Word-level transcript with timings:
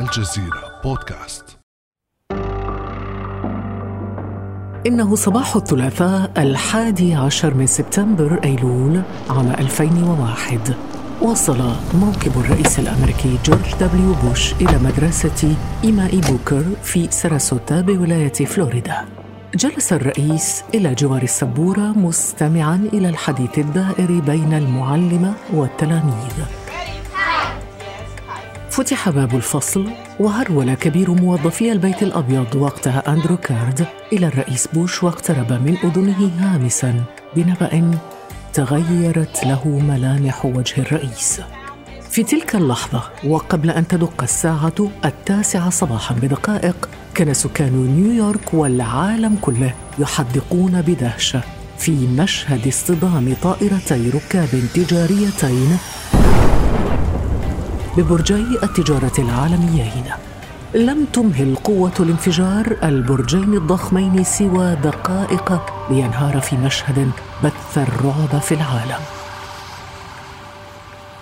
الجزيرة 0.00 0.80
بودكاست. 0.84 1.58
إنه 4.86 5.16
صباح 5.16 5.56
الثلاثاء 5.56 6.32
الحادي 6.36 7.14
عشر 7.14 7.54
من 7.54 7.66
سبتمبر 7.66 8.40
أيلول 8.44 9.02
عام 9.30 9.50
2001 9.50 10.76
وصل 11.22 11.58
موكب 11.94 12.32
الرئيس 12.36 12.78
الأمريكي 12.78 13.38
جورج 13.44 13.74
دبليو 13.80 14.14
بوش 14.24 14.52
إلى 14.52 14.78
مدرسة 14.78 15.56
إيما 15.84 16.08
إي 16.08 16.20
بوكر 16.20 16.64
في 16.82 17.10
ساراسوتا 17.10 17.80
بولاية 17.80 18.32
فلوريدا. 18.32 19.04
جلس 19.54 19.92
الرئيس 19.92 20.64
إلى 20.74 20.94
جوار 20.94 21.22
السبورة 21.22 21.80
مستمعاً 21.80 22.88
إلى 22.92 23.08
الحديث 23.08 23.58
الدائر 23.58 24.20
بين 24.20 24.54
المعلمة 24.54 25.34
والتلاميذ. 25.52 26.63
فتح 28.74 29.10
باب 29.10 29.34
الفصل 29.34 29.90
وهرول 30.20 30.74
كبير 30.74 31.10
موظفي 31.10 31.72
البيت 31.72 32.02
الأبيض 32.02 32.54
وقتها 32.54 33.12
أندرو 33.12 33.36
كارد 33.36 33.86
إلى 34.12 34.26
الرئيس 34.26 34.68
بوش 34.72 35.02
واقترب 35.02 35.52
من 35.52 35.76
أذنه 35.84 36.30
هامساً 36.38 37.04
بنبأ 37.36 37.98
تغيرت 38.52 39.44
له 39.44 39.68
ملامح 39.68 40.44
وجه 40.46 40.80
الرئيس. 40.80 41.40
في 42.10 42.22
تلك 42.22 42.56
اللحظة 42.56 43.02
وقبل 43.26 43.70
أن 43.70 43.86
تدق 43.88 44.22
الساعة 44.22 44.90
التاسعة 45.04 45.70
صباحا 45.70 46.14
بدقائق 46.14 46.88
كان 47.14 47.34
سكان 47.34 47.72
نيويورك 47.96 48.54
والعالم 48.54 49.36
كله 49.42 49.74
يحدقون 49.98 50.82
بدهشة 50.82 51.40
في 51.78 52.06
مشهد 52.06 52.68
اصطدام 52.68 53.34
طائرتي 53.42 54.10
ركاب 54.10 54.48
تجاريتين 54.74 55.78
ببرجي 57.96 58.58
التجارة 58.62 59.12
العالميين 59.18 60.04
لم 60.74 61.04
تمهل 61.12 61.56
قوة 61.56 61.92
الانفجار 62.00 62.76
البرجين 62.82 63.54
الضخمين 63.54 64.24
سوى 64.24 64.74
دقائق 64.74 65.62
لينهار 65.90 66.40
في 66.40 66.56
مشهد 66.56 67.10
بث 67.44 67.78
الرعب 67.78 68.40
في 68.40 68.54
العالم. 68.54 69.04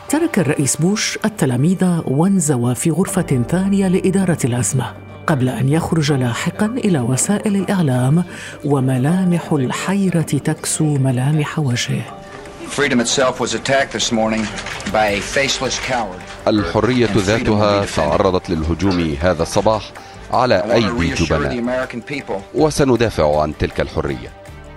ترك 0.08 0.38
الرئيس 0.38 0.76
بوش 0.76 1.18
التلاميذ 1.24 2.00
وانزوى 2.04 2.74
في 2.74 2.90
غرفة 2.90 3.42
ثانية 3.48 3.88
لإدارة 3.88 4.38
الأزمة 4.44 4.92
قبل 5.26 5.48
أن 5.48 5.68
يخرج 5.68 6.12
لاحقا 6.12 6.66
إلى 6.66 7.00
وسائل 7.00 7.56
الإعلام 7.56 8.24
وملامح 8.64 9.52
الحيرة 9.52 10.20
تكسو 10.20 10.84
ملامح 10.84 11.58
وجهه. 11.58 12.21
Freedom 12.68 13.00
itself 13.00 13.40
was 13.40 13.54
attacked 13.54 13.92
this 13.92 14.12
morning 14.12 14.44
by 14.92 15.06
a 15.18 15.20
faceless 15.20 15.78
coward. 15.90 16.20
الحرية 16.48 17.10
ذاتها 17.16 17.84
تعرضت 17.84 18.50
للهجوم 18.50 19.16
هذا 19.20 19.42
الصباح 19.42 19.92
على 20.30 20.74
أيدي 20.74 21.14
reassure 21.14 21.18
the 21.18 21.24
جبناء 21.24 21.60
American 21.60 22.00
people. 22.12 22.40
وسندافع 22.54 23.40
عن 23.42 23.54
تلك 23.58 23.80
الحرية. 23.80 24.32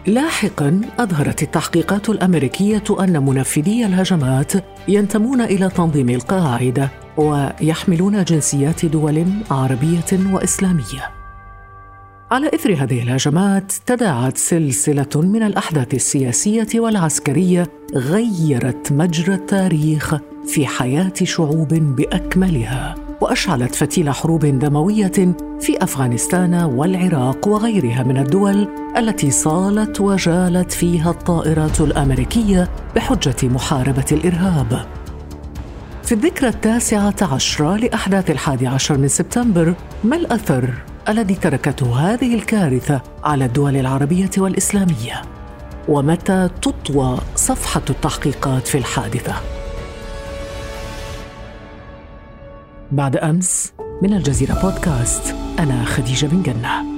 لاحقا 0.07 0.81
أظهرت 0.99 1.43
التحقيقات 1.43 2.09
الأمريكية 2.09 2.83
أن 2.99 3.25
منفذي 3.25 3.85
الهجمات 3.85 4.53
ينتمون 4.87 5.41
إلى 5.41 5.69
تنظيم 5.69 6.09
القاعدة 6.09 6.89
ويحملون 7.17 8.23
جنسيات 8.23 8.85
دول 8.85 9.25
عربية 9.51 10.11
وإسلامية. 10.31 11.14
على 12.31 12.47
إثر 12.53 12.73
هذه 12.73 13.03
الهجمات 13.03 13.71
تداعت 13.85 14.37
سلسلة 14.37 15.09
من 15.15 15.43
الأحداث 15.43 15.93
السياسية 15.93 16.67
والعسكرية 16.75 17.67
غيرت 17.95 18.91
مجرى 18.91 19.33
التاريخ 19.33 20.15
في 20.47 20.67
حياة 20.67 21.13
شعوب 21.23 21.73
بأكملها 21.73 22.95
وأشعلت 23.21 23.75
فتيل 23.75 24.09
حروب 24.09 24.45
دموية 24.45 25.35
في 25.59 25.83
أفغانستان 25.83 26.53
والعراق 26.53 27.47
وغيرها 27.47 28.03
من 28.03 28.17
الدول 28.17 28.67
التي 28.97 29.31
صالت 29.31 30.01
وجالت 30.01 30.71
فيها 30.71 31.11
الطائرات 31.11 31.81
الأمريكية 31.81 32.69
بحجة 32.95 33.47
محاربة 33.47 34.05
الإرهاب. 34.11 34.85
في 36.03 36.11
الذكرى 36.11 36.49
التاسعة 36.49 37.15
عشرة 37.21 37.75
لأحداث 37.75 38.31
الحادي 38.31 38.67
عشر 38.67 38.97
من 38.97 39.07
سبتمبر 39.07 39.73
ما 40.03 40.15
الأثر؟ 40.15 40.73
الذي 41.09 41.35
تركته 41.35 41.95
هذه 41.95 42.35
الكارثة 42.35 43.01
على 43.23 43.45
الدول 43.45 43.75
العربية 43.75 44.29
والإسلامية؟ 44.37 45.21
ومتى 45.87 46.49
تطوى 46.61 47.17
صفحة 47.35 47.81
التحقيقات 47.89 48.67
في 48.67 48.77
الحادثة؟ 48.77 49.33
بعد 52.91 53.17
أمس 53.17 53.73
من 54.01 54.13
الجزيرة 54.13 54.53
بودكاست 54.53 55.35
أنا 55.59 55.85
خديجة 55.85 56.25
بن 56.25 56.41
جنة 56.41 56.95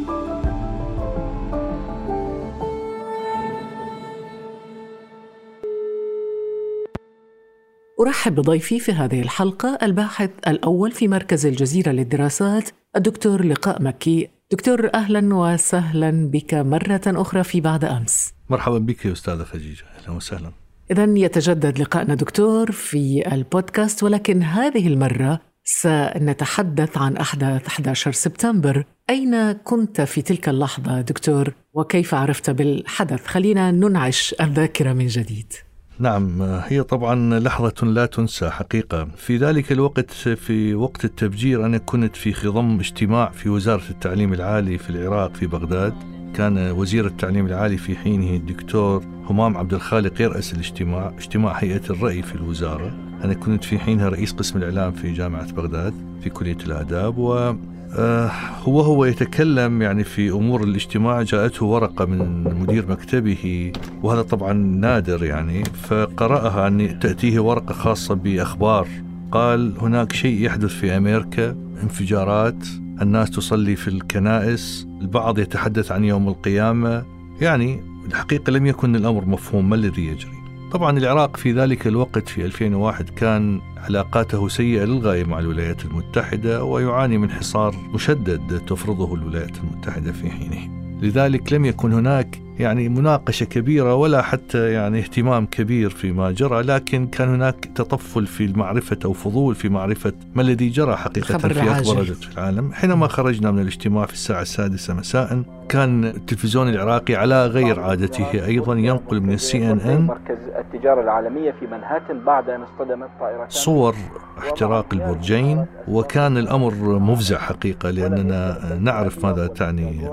أرحب 8.00 8.36
بضيفي 8.36 8.80
في 8.80 8.92
هذه 8.92 9.22
الحلقة 9.22 9.78
الباحث 9.84 10.30
الأول 10.48 10.92
في 10.92 11.08
مركز 11.08 11.46
الجزيرة 11.46 11.92
للدراسات 11.92 12.70
الدكتور 12.98 13.46
لقاء 13.46 13.82
مكي. 13.82 14.30
دكتور 14.52 14.90
أهلا 14.94 15.36
وسهلا 15.36 16.30
بك 16.32 16.54
مرة 16.54 17.02
أخرى 17.08 17.44
في 17.44 17.62
بعد 17.62 17.86
أمس. 17.86 18.34
مرحبا 18.50 18.78
بك 18.78 19.06
يا 19.06 19.12
أستاذة 19.12 19.44
خديجة. 19.44 19.84
أهلا 20.00 20.16
وسهلا. 20.16 20.52
إذا 20.92 21.04
يتجدد 21.04 21.80
لقائنا 21.80 22.16
دكتور 22.16 22.72
في 22.72 23.34
البودكاست 23.34 24.04
ولكن 24.04 24.44
هذه 24.44 24.88
المرة 24.88 25.40
سنتحدث 25.64 26.98
عن 26.98 27.18
أحداث 27.18 27.68
11 27.68 28.12
سبتمبر. 28.12 28.86
أين 29.10 29.52
كنت 29.52 30.02
في 30.02 30.22
تلك 30.22 30.50
اللحظة 30.50 31.02
دكتور؟ 31.02 31.54
وكيف 31.74 32.14
عرفت 32.14 32.50
بالحدث؟ 32.50 33.26
خلينا 33.26 33.72
ننعش 33.72 34.36
الذاكرة 34.42 34.94
من 34.94 35.08
جديد. 35.08 35.54
نعم 36.00 36.42
هي 36.42 36.84
طبعا 36.84 37.40
لحظة 37.40 37.88
لا 37.88 38.06
تنسى 38.06 38.50
حقيقة. 38.50 39.08
في 39.18 39.38
ذلك 39.38 39.72
الوقت 39.72 40.12
في 40.12 40.76
وقت 40.76 41.06
التفجير 41.06 41.66
أنا 41.66 41.78
كنت 41.78 42.16
في 42.16 42.34
خضم 42.34 42.80
اجتماع 42.80 43.30
في 43.30 43.50
وزارة 43.50 43.90
التعليم 43.90 44.34
العالي 44.34 44.78
في 44.78 44.90
العراق 44.90 45.36
في 45.36 45.48
بغداد. 45.48 45.94
كان 46.34 46.72
وزير 46.72 47.06
التعليم 47.06 47.46
العالي 47.46 47.78
في 47.78 47.96
حينه 47.96 48.36
الدكتور 48.36 49.04
همام 49.30 49.58
عبد 49.58 49.74
الخالق 49.74 50.22
يرأس 50.22 50.54
الاجتماع 50.54 51.14
اجتماع 51.18 51.52
هيئة 51.54 51.90
الرأي 51.90 52.22
في 52.22 52.36
الوزارة. 52.36 52.98
أنا 53.24 53.34
كنت 53.34 53.64
في 53.64 53.80
حينها 53.80 54.10
رئيس 54.10 54.32
قسم 54.32 54.58
الإعلام 54.58 54.92
في 54.92 55.14
جامعة 55.14 55.52
بغداد 55.54 55.94
في 56.24 56.30
كلية 56.30 56.58
الآداب 56.66 57.18
و 57.18 57.54
آه، 57.98 58.32
هو 58.64 58.82
هو 58.82 59.06
يتكلم 59.06 59.82
يعني 59.82 60.04
في 60.04 60.30
أمور 60.30 60.64
الاجتماع. 60.64 61.22
جاءته 61.22 61.66
ورقة 61.66 62.06
من 62.06 62.44
مدير 62.44 62.88
مكتبه 62.90 63.72
وهذا 64.04 64.22
طبعا 64.22 64.54
نادر 64.54 65.24
يعني 65.24 65.64
فقرأها 65.64 66.68
أن 66.68 67.00
تأتيه 67.00 67.40
ورقة 67.40 67.74
خاصة 67.74 68.16
بأخبار. 68.16 68.88
قال 69.32 69.74
هناك 69.82 70.14
شيء 70.14 70.42
يحدث 70.42 70.70
في 70.70 70.98
أمريكا 70.98 71.56
انفجارات 71.84 72.68
الناس 73.02 73.32
تصلي 73.32 73.76
في 73.76 73.88
الكنائس 73.88 74.88
البعض 75.02 75.40
يتحدث 75.40 75.92
عن 75.92 76.04
يوم 76.04 76.28
القيامة. 76.28 77.04
يعني 77.42 77.82
الحقيقة 78.08 78.52
لم 78.52 78.66
يكن 78.66 78.96
الأمر 78.96 79.26
مفهوم 79.26 79.70
ما 79.70 79.76
الذي 79.76 80.08
يجري؟ 80.08 80.37
طبعا 80.72 80.98
العراق 80.98 81.38
في 81.38 81.52
ذلك 81.52 81.88
الوقت 81.88 82.30
في 82.30 82.46
2001 82.46 83.10
كان 83.10 83.62
علاقاته 83.78 84.48
سيئة 84.48 84.84
للغاية 84.86 85.24
مع 85.24 85.40
الولايات 85.40 85.86
المتحدة 85.86 86.64
ويعاني 86.64 87.18
من 87.18 87.32
حصار 87.32 87.76
مشدد 87.94 88.62
تفرضه 88.68 89.16
الولايات 89.16 89.58
المتحدة 89.58 90.12
في 90.12 90.30
حينه. 90.30 90.70
لذلك 91.02 91.54
لم 91.54 91.66
يكن 91.66 91.94
هناك 91.94 92.42
يعني 92.60 92.90
مناقشة 92.90 93.44
كبيرة 93.44 93.96
ولا 93.96 94.22
حتى 94.22 94.72
يعني 94.72 95.00
اهتمام 95.00 95.46
كبير 95.46 95.90
فيما 95.90 96.32
جرى 96.32 96.62
لكن 96.62 97.08
كان 97.08 97.30
هناك 97.30 97.70
تطفل 97.76 98.28
في 98.28 98.54
معرفة 98.56 98.98
أو 99.06 99.14
فضول 99.14 99.56
في 99.56 99.70
معرفة 99.70 100.14
ما 100.36 100.42
الذي 100.42 100.70
جرى 100.70 100.96
حقيقة 100.96 101.36
الخبر 101.36 101.54
في 101.54 101.60
أكبر 101.60 101.72
العاجل. 101.72 102.00
رجل 102.00 102.14
في 102.14 102.34
العالم 102.34 102.72
حينما 102.74 103.08
خرجنا 103.08 103.52
من 103.52 103.60
الاجتماع 103.60 104.06
في 104.06 104.14
الساعة 104.14 104.42
السادسة 104.42 104.94
مساء 104.94 105.44
كان 105.70 106.06
التلفزيون 106.06 106.70
العراقي 106.70 107.16
على 107.16 107.46
غير 107.46 107.80
عادته 107.80 108.46
أيضا 108.46 108.76
ينقل 108.76 109.22
من 109.22 109.34
السي 109.34 109.72
ان 109.72 109.80
ان 109.80 110.02
مركز 110.02 110.38
التجارة 110.60 111.02
العالمية 111.02 111.52
في 111.60 111.68
منهاتن 111.68 112.20
بعد 112.26 112.50
أن 112.50 112.62
اصطدمت 112.62 113.10
طائرتان 113.20 113.50
صور 113.50 113.96
احتراق 114.40 114.86
البرجين 114.94 115.66
وكان 115.88 116.38
الأمر 116.38 117.00
مفزع 117.00 117.38
حقيقة 117.38 117.90
لأننا 117.90 118.58
نعرف 118.82 119.26
ماذا 119.26 119.48
تعني 119.48 120.10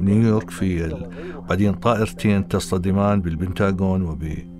نيويورك 0.00 0.50
في. 0.50 0.96
بعدين 1.48 1.72
طائرتين 1.86 2.48
تصطدمان 2.48 3.20
بالبنتاغون 3.20 4.18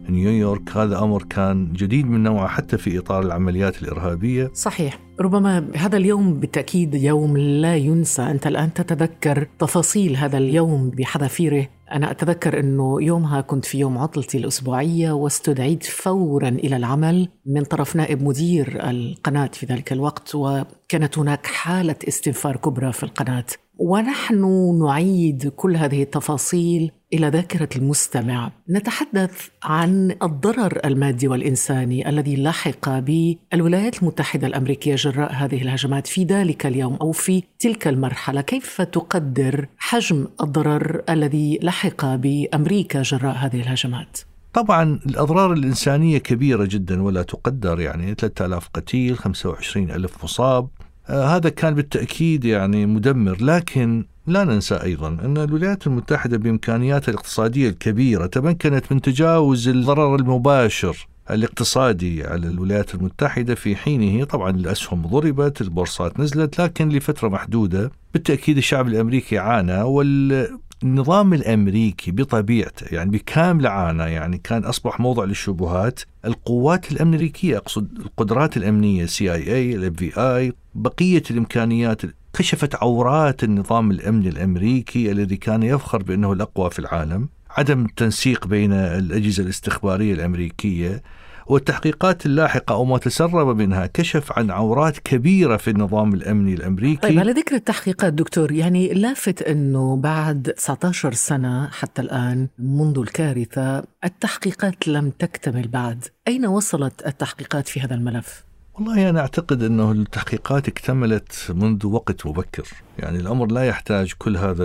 نيويورك 0.09 0.77
هذا 0.77 0.99
أمر 0.99 1.23
كان 1.23 1.73
جديد 1.73 2.07
من 2.07 2.23
نوعه 2.23 2.49
حتى 2.49 2.79
في 2.79 2.99
إطار 2.99 3.23
العمليات 3.23 3.83
الإرهابية. 3.83 4.51
صحيح. 4.55 4.99
ربما 5.21 5.69
هذا 5.77 5.97
اليوم 5.97 6.35
بالتأكيد 6.35 6.95
يوم 6.95 7.37
لا 7.37 7.77
ينسى. 7.77 8.23
أنت 8.23 8.47
الآن 8.47 8.73
تتذكر 8.75 9.47
تفاصيل 9.59 10.17
هذا 10.17 10.39
اليوم 10.39 10.91
بحذافيره. 10.91 11.69
أنا 11.93 12.11
أتذكر 12.11 12.61
أنه 12.61 13.03
يومها 13.03 13.41
كنت 13.41 13.65
في 13.65 13.79
يوم 13.79 13.99
عطلتي 13.99 14.39
الأسبوعية 14.39 15.13
واستدعيت 15.13 15.85
فورا 15.85 16.49
إلى 16.49 16.77
العمل 16.77 17.29
من 17.47 17.63
طرف 17.63 17.97
نائب 17.97 18.23
مدير 18.23 18.91
القناة 18.91 19.51
في 19.53 19.67
ذلك 19.67 19.93
الوقت 19.93 20.35
وكانت 20.35 21.19
هناك 21.19 21.47
حالة 21.47 21.97
استنفار 22.09 22.57
كبرى 22.57 22.93
في 22.93 23.03
القناة. 23.03 23.45
ونحن 23.79 24.45
نعيد 24.79 25.49
كل 25.57 25.77
هذه 25.77 26.03
التفاصيل 26.03 26.91
إلى 27.13 27.29
ذاكرة 27.29 27.69
المستمع. 27.77 28.51
نتحدث 28.71 29.49
عن 29.63 30.17
الضرر 30.23 30.81
المادي 30.85 31.29
والإنساني 31.29 32.09
الذي 32.09 32.37
لحق 32.37 32.99
بالولايات 32.99 34.03
المتحدة 34.03 34.47
الأمريكية 34.47 34.95
جراء 34.95 35.33
هذه 35.33 35.63
الهجمات 35.63 36.07
في 36.07 36.25
ذلك 36.25 36.67
اليوم 36.67 36.95
أو 36.95 37.13
في 37.13 37.43
تلك 37.59 37.89
المرحلة. 37.89 38.41
كيف 38.41 38.83
تقدر 38.83 39.69
حجم 39.79 40.27
الضرر 40.41 41.03
الذي 41.09 41.59
لحق 41.63 42.15
بأمريكا 42.15 43.03
جراء 43.03 43.37
هذه 43.37 43.61
الهجمات؟ 43.61 44.19
طبعا 44.53 45.01
الأضرار 45.07 45.53
الإنسانية 45.53 46.19
كبيرة 46.19 46.65
جدا 46.65 47.03
ولا 47.03 47.23
تقدر 47.23 47.81
يعني 47.81 48.15
3000 48.15 48.69
قتيل 48.75 49.19
25 49.19 49.91
ألف 49.91 50.25
مصاب 50.25 50.69
هذا 51.07 51.49
كان 51.49 51.75
بالتأكيد 51.75 52.45
يعني 52.45 52.87
مدمر 52.87 53.37
لكن 53.41 54.05
لا 54.27 54.45
ننسى 54.45 54.75
أيضا 54.75 55.09
أن 55.09 55.39
الولايات 55.39 55.87
المتحدة 55.87 56.37
بإمكانياتها 56.37 57.11
الاقتصادية 57.13 57.69
الكبيرة 57.69 58.27
تمكنت 58.27 58.93
من 58.93 59.01
تجاوز 59.01 59.69
الضرر 59.69 60.17
المباشر 60.17 61.07
الاقتصادي 61.31 62.25
على 62.25 62.49
الولايات 62.49 62.95
المتحدة 62.95 63.55
في 63.55 63.77
حينه. 63.77 64.25
طبعا 64.25 64.51
الأسهم 64.51 65.07
ضربت 65.07 65.61
البورصات 65.61 66.21
نزلت 66.21 66.61
لكن 66.61 66.89
لفترة 66.89 67.29
محدودة 67.29 67.91
بالتأكيد 68.15 68.57
الشعب 68.57 68.89
الأمريكي 68.89 69.39
عانى 69.39 69.83
وال 69.83 70.49
النظام 70.83 71.35
الأمريكي 71.35 72.11
بطبيعته 72.11 72.95
يعني 72.95 73.11
بكامل 73.11 73.67
عانى 73.67 74.03
يعني 74.03 74.39
كان 74.39 74.65
أصبح 74.65 75.01
موضع 75.01 75.25
للشبهات. 75.25 76.01
القوات 76.25 76.93
الأمريكية 76.93 77.57
أقصد 77.57 77.99
القدرات 77.99 78.57
الأمنية 78.57 79.07
CIA 79.07 79.33
ال 79.33 79.55
FBI 79.55 80.53
بقية 80.77 81.23
الإمكانيات 81.31 82.03
كشفت 82.33 82.75
عورات 82.75 83.45
النظام 83.45 83.91
الامني 83.91 84.29
الأمريكي 84.29 85.13
الذي 85.13 85.37
كان 85.37 85.63
يفخر 85.63 86.03
بأنه 86.03 86.33
الأقوى 86.33 86.71
في 86.71 86.79
العالم 86.79 87.29
عدم 87.51 87.85
التنسيق 87.85 88.47
بين 88.47 88.73
الأجهزة 88.73 89.43
الاستخبارية 89.43 90.15
الأمريكية 90.15 91.03
والتحقيقات 91.47 92.27
اللاحقة 92.27 92.73
أو 92.73 92.85
ما 92.85 92.99
تسرب 92.99 93.57
منها 93.57 93.87
كشف 93.87 94.39
عن 94.39 94.51
عورات 94.51 94.99
كبيرة 94.99 95.57
في 95.57 95.71
النظام 95.71 96.15
الأمني 96.15 96.55
الأمريكي 96.55 97.09
طيب 97.09 97.19
على 97.19 97.33
ذكر 97.33 97.55
التحقيقات 97.55 98.13
دكتور 98.13 98.53
يعني 98.53 98.95
لافت 98.95 99.43
أنه 99.43 99.97
بعد 99.97 100.53
19 100.57 101.13
سنة 101.13 101.69
حتى 101.69 102.03
الآن 102.03 102.49
منذ 102.59 102.99
الكارثة 102.99 103.85
التحقيقات 104.05 104.89
لم 104.89 105.11
تكتمل 105.11 105.69
بعد 105.69 106.05
أين 106.29 106.47
وصلت 106.47 107.07
التحقيقات 107.07 107.69
في 107.69 107.81
هذا 107.81 107.95
الملف؟ 107.95 108.47
والله 108.77 109.11
أنا 109.11 109.21
أعتقد 109.21 109.63
أنه 109.63 109.93
التحقيقات 109.93 110.69
اكتملت 110.69 111.53
منذ 111.55 111.87
وقت 111.87 112.27
مبكر 112.27 112.69
يعني 112.99 113.19
الأمر 113.19 113.47
لا 113.47 113.65
يحتاج 113.65 114.13
كل 114.19 114.37
هذا 114.37 114.65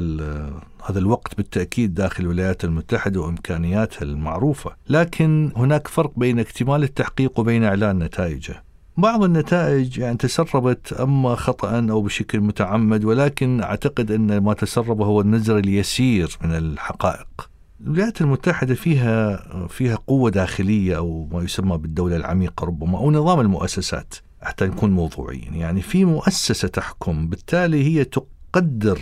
هذا 0.85 0.99
الوقت 0.99 1.37
بالتأكيد 1.37 1.93
داخل 1.93 2.23
الولايات 2.23 2.63
المتحدة 2.63 3.21
وإمكانياتها 3.21 4.03
المعروفة 4.03 4.71
لكن 4.89 5.51
هناك 5.55 5.87
فرق 5.87 6.11
بين 6.17 6.39
اكتمال 6.39 6.83
التحقيق 6.83 7.39
وبين 7.39 7.63
إعلان 7.63 7.99
نتائجه 7.99 8.63
بعض 8.97 9.23
النتائج 9.23 9.97
يعني 9.97 10.17
تسربت 10.17 10.93
أما 10.93 11.35
خطأ 11.35 11.87
أو 11.89 12.01
بشكل 12.01 12.39
متعمد 12.39 13.05
ولكن 13.05 13.61
أعتقد 13.61 14.11
إن 14.11 14.37
ما 14.37 14.53
تسرب 14.53 15.01
هو 15.01 15.21
النزر 15.21 15.57
اليسير 15.57 16.37
من 16.43 16.51
الحقائق. 16.51 17.50
الولايات 17.83 18.21
المتحدة 18.21 18.75
فيها 18.75 19.43
فيها 19.67 19.95
قوة 19.95 20.29
داخلية 20.29 20.97
أو 20.97 21.27
ما 21.31 21.43
يسمى 21.43 21.77
بالدولة 21.77 22.15
العميقة 22.15 22.65
ربما 22.65 22.97
أو 22.97 23.11
نظام 23.11 23.39
المؤسسات 23.39 24.13
حتى 24.41 24.65
نكون 24.65 24.91
موضوعيين. 24.91 25.55
يعني 25.55 25.81
في 25.81 26.05
مؤسسة 26.05 26.67
تحكم 26.67 27.27
بالتالي 27.27 27.83
هي 27.83 28.03
تقدر 28.03 28.99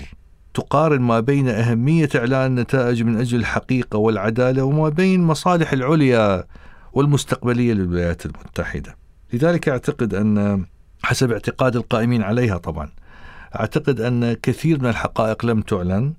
تقارن 0.53 1.01
ما 1.01 1.19
بين 1.19 1.49
أهمية 1.49 2.09
إعلان 2.15 2.45
النتائج 2.45 3.03
من 3.03 3.17
أجل 3.17 3.39
الحقيقة 3.39 3.97
والعدالة 3.97 4.63
وما 4.63 4.89
بين 4.89 5.23
مصالح 5.23 5.73
العليا 5.73 6.43
والمستقبلية 6.93 7.73
للولايات 7.73 8.25
المتحدة. 8.25 8.95
لذلك 9.33 9.69
أعتقد 9.69 10.13
أن 10.13 10.65
حسب 11.03 11.31
اعتقاد 11.31 11.75
القائمين 11.75 12.23
عليها 12.23 12.57
طبعا 12.57 12.89
أعتقد 13.59 14.01
أن 14.01 14.33
كثير 14.33 14.81
من 14.81 14.89
الحقائق 14.89 15.45
لم 15.45 15.61
تعلن. 15.61 16.13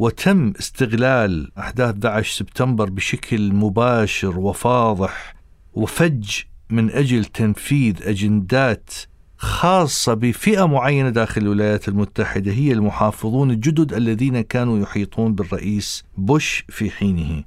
وتم 0.00 0.52
استغلال 0.58 1.50
أحداث 1.58 1.94
11 1.94 2.38
سبتمبر 2.38 2.90
بشكل 2.90 3.52
مباشر 3.52 4.38
وفاضح 4.38 5.34
وفج 5.74 6.42
من 6.70 6.90
أجل 6.90 7.24
تنفيذ 7.24 7.94
أجندات 8.02 8.90
خاصة 9.36 10.14
بفئة 10.14 10.66
معينة 10.66 11.10
داخل 11.10 11.40
الولايات 11.40 11.88
المتحدة 11.88 12.52
هي 12.52 12.72
المحافظون 12.72 13.50
الجدد 13.50 13.92
الذين 13.92 14.40
كانوا 14.40 14.78
يحيطون 14.78 15.34
بالرئيس 15.34 16.04
بوش 16.16 16.64
في 16.68 16.90
حينه. 16.90 17.44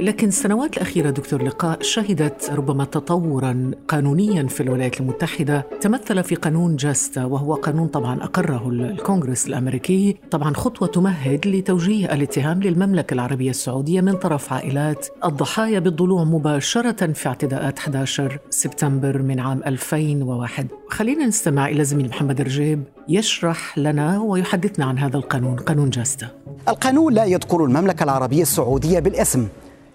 لكن 0.00 0.28
السنوات 0.28 0.76
الأخيرة 0.76 1.10
دكتور 1.10 1.42
لقاء 1.42 1.82
شهدت 1.82 2.50
ربما 2.50 2.84
تطورا 2.84 3.70
قانونيا 3.88 4.46
في 4.46 4.62
الولايات 4.62 5.00
المتحدة. 5.00 5.66
تمثل 5.80 6.24
في 6.24 6.34
قانون 6.34 6.76
جاستا 6.76 7.24
وهو 7.24 7.54
قانون 7.54 7.88
طبعا 7.88 8.24
أقره 8.24 8.68
الكونغرس 8.68 9.46
الأمريكي. 9.46 10.16
طبعا 10.30 10.54
خطوة 10.54 10.88
تمهد 10.88 11.46
لتوجيه 11.46 12.14
الاتهام 12.14 12.62
للمملكة 12.62 13.14
العربية 13.14 13.50
السعودية 13.50 14.00
من 14.00 14.12
طرف 14.12 14.52
عائلات. 14.52 15.06
الضحايا 15.24 15.78
بالضلوع 15.78 16.24
مباشرة 16.24 17.12
في 17.12 17.28
اعتداءات 17.28 17.78
11 17.78 18.38
سبتمبر 18.50 19.22
من 19.22 19.40
عام 19.40 19.62
2001 19.66 20.66
خلينا 20.88 21.26
نستمع 21.26 21.68
إلى 21.68 21.84
زميل 21.84 22.08
محمد 22.08 22.40
رجيب 22.40 22.82
يشرح 23.08 23.78
لنا 23.78 24.20
ويحدثنا 24.20 24.84
عن 24.84 24.98
هذا 24.98 25.16
القانون 25.16 25.56
قانون 25.56 25.90
جاستا 25.90 26.28
القانون 26.68 27.14
لا 27.14 27.24
يذكر 27.24 27.64
المملكة 27.64 28.04
العربية 28.04 28.42
السعودية 28.42 28.98
بالاسم 28.98 29.48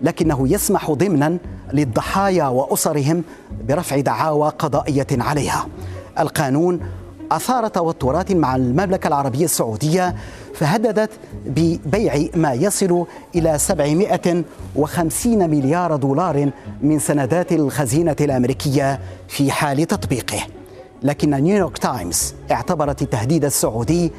لكنه 0.04 0.48
يسمح 0.54 0.92
ضمنا 0.92 1.38
للضحايا 1.74 2.48
وأسرهم 2.48 3.24
برفع 3.68 4.00
دعاوى 4.00 4.50
قضائية 4.50 5.08
عليها. 5.12 5.68
القانون 6.20 6.80
أثار 7.32 7.68
توترات 7.68 8.32
مع 8.32 8.56
المملكة 8.56 9.08
العربية 9.08 9.46
السعودية 9.46 10.16
فهددت 10.54 11.10
ببيع 11.46 12.28
ما 12.36 12.54
يصل 12.54 13.06
إلى 13.36 13.58
750 13.58 15.50
مليار 15.50 15.96
دولار 15.96 16.50
من 16.82 17.00
سندات 17.00 17.52
الخزينة 17.52 18.16
الأمريكية 18.22 19.00
في 19.28 19.52
حال 19.52 19.88
تطبيقه. 19.88 20.40
لكن 21.04 21.30
نيويورك 21.30 21.78
تايمز 21.78 22.34
اعتبرت 22.52 23.02
التهديد 23.02 23.46
السعودي 23.46 24.12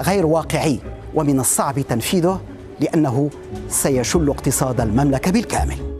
غير 0.00 0.26
واقعي 0.26 0.78
ومن 1.14 1.40
الصعب 1.40 1.80
تنفيذه 1.80 2.40
لأنه 2.80 3.30
سيشل 3.68 4.28
اقتصاد 4.28 4.80
المملكة 4.80 5.30
بالكامل. 5.30 5.96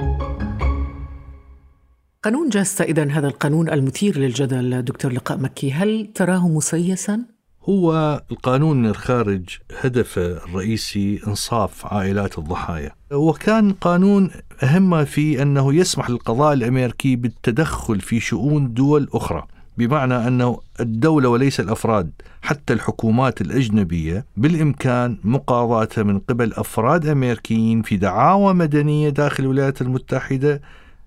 قانون 2.24 2.48
جاستا 2.48 2.84
إذا 2.84 3.10
هذا 3.10 3.28
القانون 3.28 3.70
المثير 3.70 4.18
للجدل 4.18 4.82
دكتور 4.82 5.12
لقاء 5.12 5.38
مكي 5.38 5.72
هل 5.72 6.10
تراه 6.14 6.48
مسيسا؟ 6.48 7.36
هو 7.68 8.22
القانون 8.30 8.82
من 8.82 8.86
الخارج 8.86 9.44
هدفه 9.80 10.26
الرئيسي 10.26 11.20
إنصاف 11.26 11.86
عائلات 11.86 12.38
الضحايا 12.38 12.90
وكان 13.12 13.72
قانون 13.72 14.30
أهم 14.62 14.90
ما 14.90 15.04
فيه 15.04 15.42
أنه 15.42 15.74
يسمح 15.74 16.10
للقضاء 16.10 16.52
الأمريكي 16.52 17.16
بالتدخل 17.16 18.00
في 18.00 18.20
شؤون 18.20 18.74
دول 18.74 19.08
أخرى 19.12 19.46
بمعنى 19.78 20.14
أنه 20.28 20.60
الدولة 20.80 21.28
وليس 21.28 21.60
الأفراد 21.60 22.10
حتى 22.42 22.72
الحكومات 22.72 23.40
الأجنبية 23.40 24.24
بالإمكان 24.36 25.16
مقاضاتها 25.24 26.02
من 26.02 26.18
قبل 26.18 26.52
أفراد 26.52 27.06
أمريكيين 27.06 27.82
في 27.82 27.96
دعاوى 27.96 28.54
مدنية 28.54 29.08
داخل 29.08 29.42
الولايات 29.44 29.82
المتحدة 29.82 30.60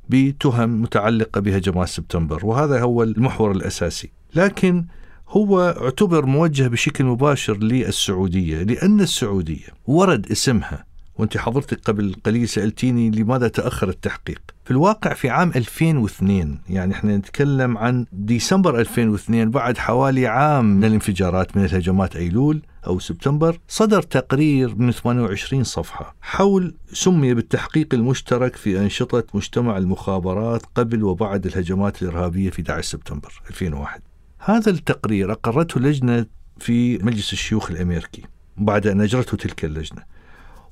بتهم 0.09 0.81
متعلقة 0.81 1.41
بهجمات 1.41 1.87
سبتمبر 1.87 2.45
وهذا 2.45 2.81
هو 2.81 3.03
المحور 3.03 3.51
الأساسي. 3.51 4.09
لكن 4.35 4.85
هو 5.29 5.75
اعتبر 5.81 6.25
موجه 6.25 6.67
بشكل 6.67 7.05
مباشر 7.05 7.57
للسعودية 7.57 8.63
لأن 8.63 9.01
السعودية 9.01 9.67
ورد 9.87 10.31
اسمها 10.31 10.88
وانت 11.19 11.37
حضرتك 11.37 11.79
قبل 11.85 12.15
قليل 12.25 12.47
سألتيني 12.47 13.09
لماذا 13.09 13.47
تأخر 13.47 13.89
التحقيق. 13.89 14.41
في 14.65 14.71
الواقع 14.71 15.13
في 15.13 15.29
عام 15.29 15.51
2002 15.55 16.59
يعني 16.69 16.93
إحنا 16.93 17.17
نتكلم 17.17 17.77
عن 17.77 18.05
ديسمبر 18.11 18.79
2002 18.79 19.51
بعد 19.51 19.77
حوالي 19.77 20.27
عام 20.27 20.65
من 20.65 20.85
الانفجارات 20.85 21.57
من 21.57 21.65
الهجمات 21.65 22.15
أيلول 22.15 22.61
أو 22.87 22.99
سبتمبر 22.99 23.59
صدر 23.67 24.01
تقرير 24.01 24.75
من 24.75 24.91
28 24.91 25.63
صفحة 25.63 26.15
حول 26.21 26.75
سمي 26.93 27.33
بالتحقيق 27.33 27.93
المشترك 27.93 28.55
في 28.55 28.79
أنشطة 28.79 29.23
مجتمع 29.33 29.77
المخابرات 29.77 30.61
قبل 30.75 31.03
وبعد 31.03 31.45
الهجمات 31.45 32.01
الإرهابية 32.01 32.49
في 32.49 32.61
11 32.61 32.87
سبتمبر 32.91 33.41
2001 33.49 34.01
هذا 34.39 34.71
التقرير 34.71 35.31
أقرته 35.31 35.79
لجنة 35.79 36.25
في 36.59 36.97
مجلس 36.97 37.33
الشيوخ 37.33 37.71
الأمريكي 37.71 38.23
بعد 38.57 38.87
أن 38.87 39.01
أجرته 39.01 39.37
تلك 39.37 39.65
اللجنة. 39.65 40.18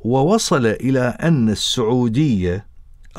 ووصل 0.01 0.65
إلى 0.65 0.99
أن 0.99 1.49
السعودية 1.49 2.67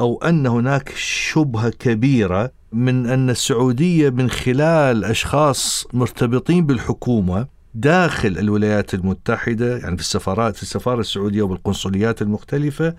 أو 0.00 0.22
أن 0.22 0.46
هناك 0.46 0.92
شبهة 0.96 1.70
كبيرة 1.70 2.52
من 2.72 3.06
أن 3.06 3.30
السعودية 3.30 4.10
من 4.10 4.30
خلال 4.30 5.04
أشخاص 5.04 5.86
مرتبطين 5.92 6.66
بالحكومة 6.66 7.46
داخل 7.74 8.38
الولايات 8.38 8.94
المتحدة 8.94 9.78
يعني 9.78 9.96
في 9.96 10.02
السفارات 10.02 10.56
في 10.56 10.62
السفارة 10.62 11.00
السعودية 11.00 11.42
وبالقنصليات 11.42 12.22
المختلفة 12.22 12.94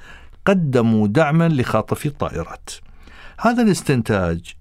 قدموا 0.45 1.07
دعما 1.07 1.49
لخاطفي 1.49 2.05
الطائرات. 2.05 2.69
هذا 3.39 3.63
الاستنتاج 3.63 4.53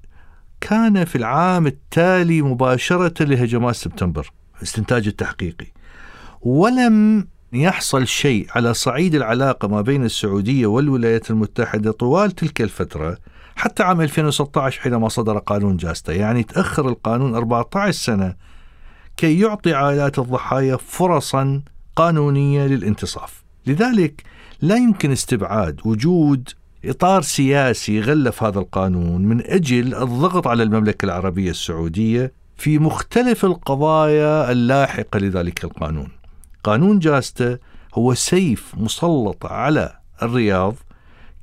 كان 0.61 1.05
في 1.05 1.17
العام 1.17 1.67
التالي 1.67 2.43
مباشرة 2.43 3.25
لهجمات 3.25 3.75
سبتمبر 3.75 4.33
الاستنتاج 4.57 5.07
التحقيقي. 5.07 5.67
ولم 6.41 7.27
يحصل 7.53 8.07
شيء 8.07 8.47
على 8.51 8.75
صعيد 8.75 9.15
العلاقة 9.15 9.69
ما 9.69 9.81
بين 9.81 10.05
السعودية 10.05 10.67
والولايات 10.67 11.31
المتحدة 11.31 11.93
طوال 11.93 12.31
تلك 12.31 12.63
الفترة 12.63 13.19
حتى 13.57 13.83
عام 13.83 14.01
2016 14.01 14.81
حينما 14.81 15.09
صدر 15.09 15.39
قانون 15.39 15.77
جاستا 15.77 16.13
يعني 16.13 16.43
تأخر 16.43 16.89
القانون 16.89 17.35
14 17.35 17.93
سنة 17.99 18.35
كي 19.17 19.41
يعطي 19.41 19.75
عائلات 19.75 20.19
الضحايا 20.19 20.77
فرصا 20.77 21.63
قانونية 21.97 22.67
للانتصاف. 22.67 23.45
لذلك 23.67 24.23
لا 24.63 24.77
يمكن 24.77 25.13
استبعاد 25.13 25.81
وجود 25.85 26.49
إطار 26.85 27.23
سياسي 27.23 28.01
غلف 28.01 28.43
هذا 28.43 28.59
القانون 28.59 29.23
من 29.23 29.47
أجل 29.47 29.95
الضغط 29.95 30.47
على 30.47 30.63
المملكة 30.63 31.07
العربية 31.07 31.51
السعودية 31.51 32.33
في 32.57 32.79
مختلف 32.79 33.45
القضايا 33.45 34.53
اللاحقة 34.53 35.19
لذلك 35.19 35.65
القانون. 35.65 36.18
قانون 36.65 36.99
جاستا 36.99 37.59
هو 37.95 38.15
سيف 38.15 38.75
مسلط 38.77 39.47
على 39.47 39.99
الرياض 40.23 40.75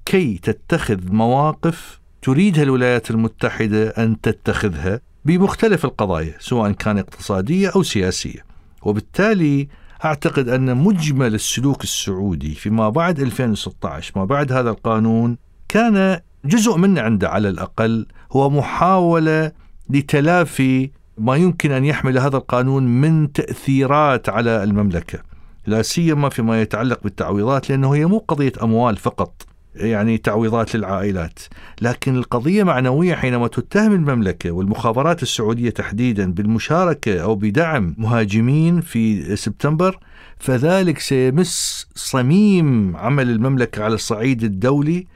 كي 0.06 0.38
تتخذ 0.38 1.12
مواقف 1.12 2.00
تريدها 2.22 2.64
الولايات 2.64 3.12
المتحدة 3.12 3.90
أن 3.90 4.22
تتخذها 4.22 5.00
بمختلف 5.26 5.86
القضايا 5.86 6.36
سواء 6.40 6.72
كان 6.72 6.98
اقتصادية 6.98 7.72
أو 7.76 7.84
سياسية. 7.84 8.46
وبالتالي 8.82 9.68
أعتقد 10.06 10.50
أن 10.50 10.78
مجمل 10.78 11.34
السلوك 11.34 11.84
السعودي 11.84 12.56
فيما 12.56 12.90
بعد 12.90 13.20
2016 13.20 14.12
ما 14.16 14.26
بعد 14.26 14.52
هذا 14.52 14.70
القانون 14.70 15.38
كان 15.70 16.20
جزء 16.46 16.78
منه 16.78 17.02
عنده 17.02 17.30
على 17.30 17.50
الأقل 17.50 18.08
هو 18.32 18.50
محاولة 18.50 19.52
لتلافي 19.90 20.92
ما 21.18 21.36
يمكن 21.36 21.72
أن 21.72 21.86
يحمل 21.86 22.18
هذا 22.18 22.38
القانون 22.38 22.84
من 23.02 23.32
تأثيرات 23.32 24.30
على 24.30 24.64
المملكة 24.64 25.20
لا 25.68 25.82
سيما 25.82 26.30
فيما 26.30 26.62
يتعلق 26.62 27.04
بالتعويضات 27.04 27.70
لأنه 27.70 27.96
هي 27.96 28.06
مو 28.06 28.18
قضية 28.18 28.52
أموال 28.64 28.98
فقط 28.98 29.46
يعني 29.76 30.18
تعويضات 30.18 30.76
للعائلات 30.76 31.40
لكن 31.82 32.16
القضية 32.16 32.64
معنوية 32.64 33.16
حينما 33.16 33.48
تتهم 33.48 33.94
المملكة 33.94 34.52
والمخابرات 34.52 35.24
السعودية 35.24 35.70
تحديدا 35.70 36.34
بالمشاركة 36.34 37.20
أو 37.20 37.36
بدعم 37.36 37.96
مهاجمين 37.98 38.82
في 38.82 39.36
سبتمبر 39.36 40.00
فذلك 40.40 41.00
سيمس 41.00 41.88
صميم 41.96 42.96
عمل 42.96 43.30
المملكة 43.30 43.84
على 43.84 43.96
الصعيد 43.96 44.44
الدولي 44.44 45.08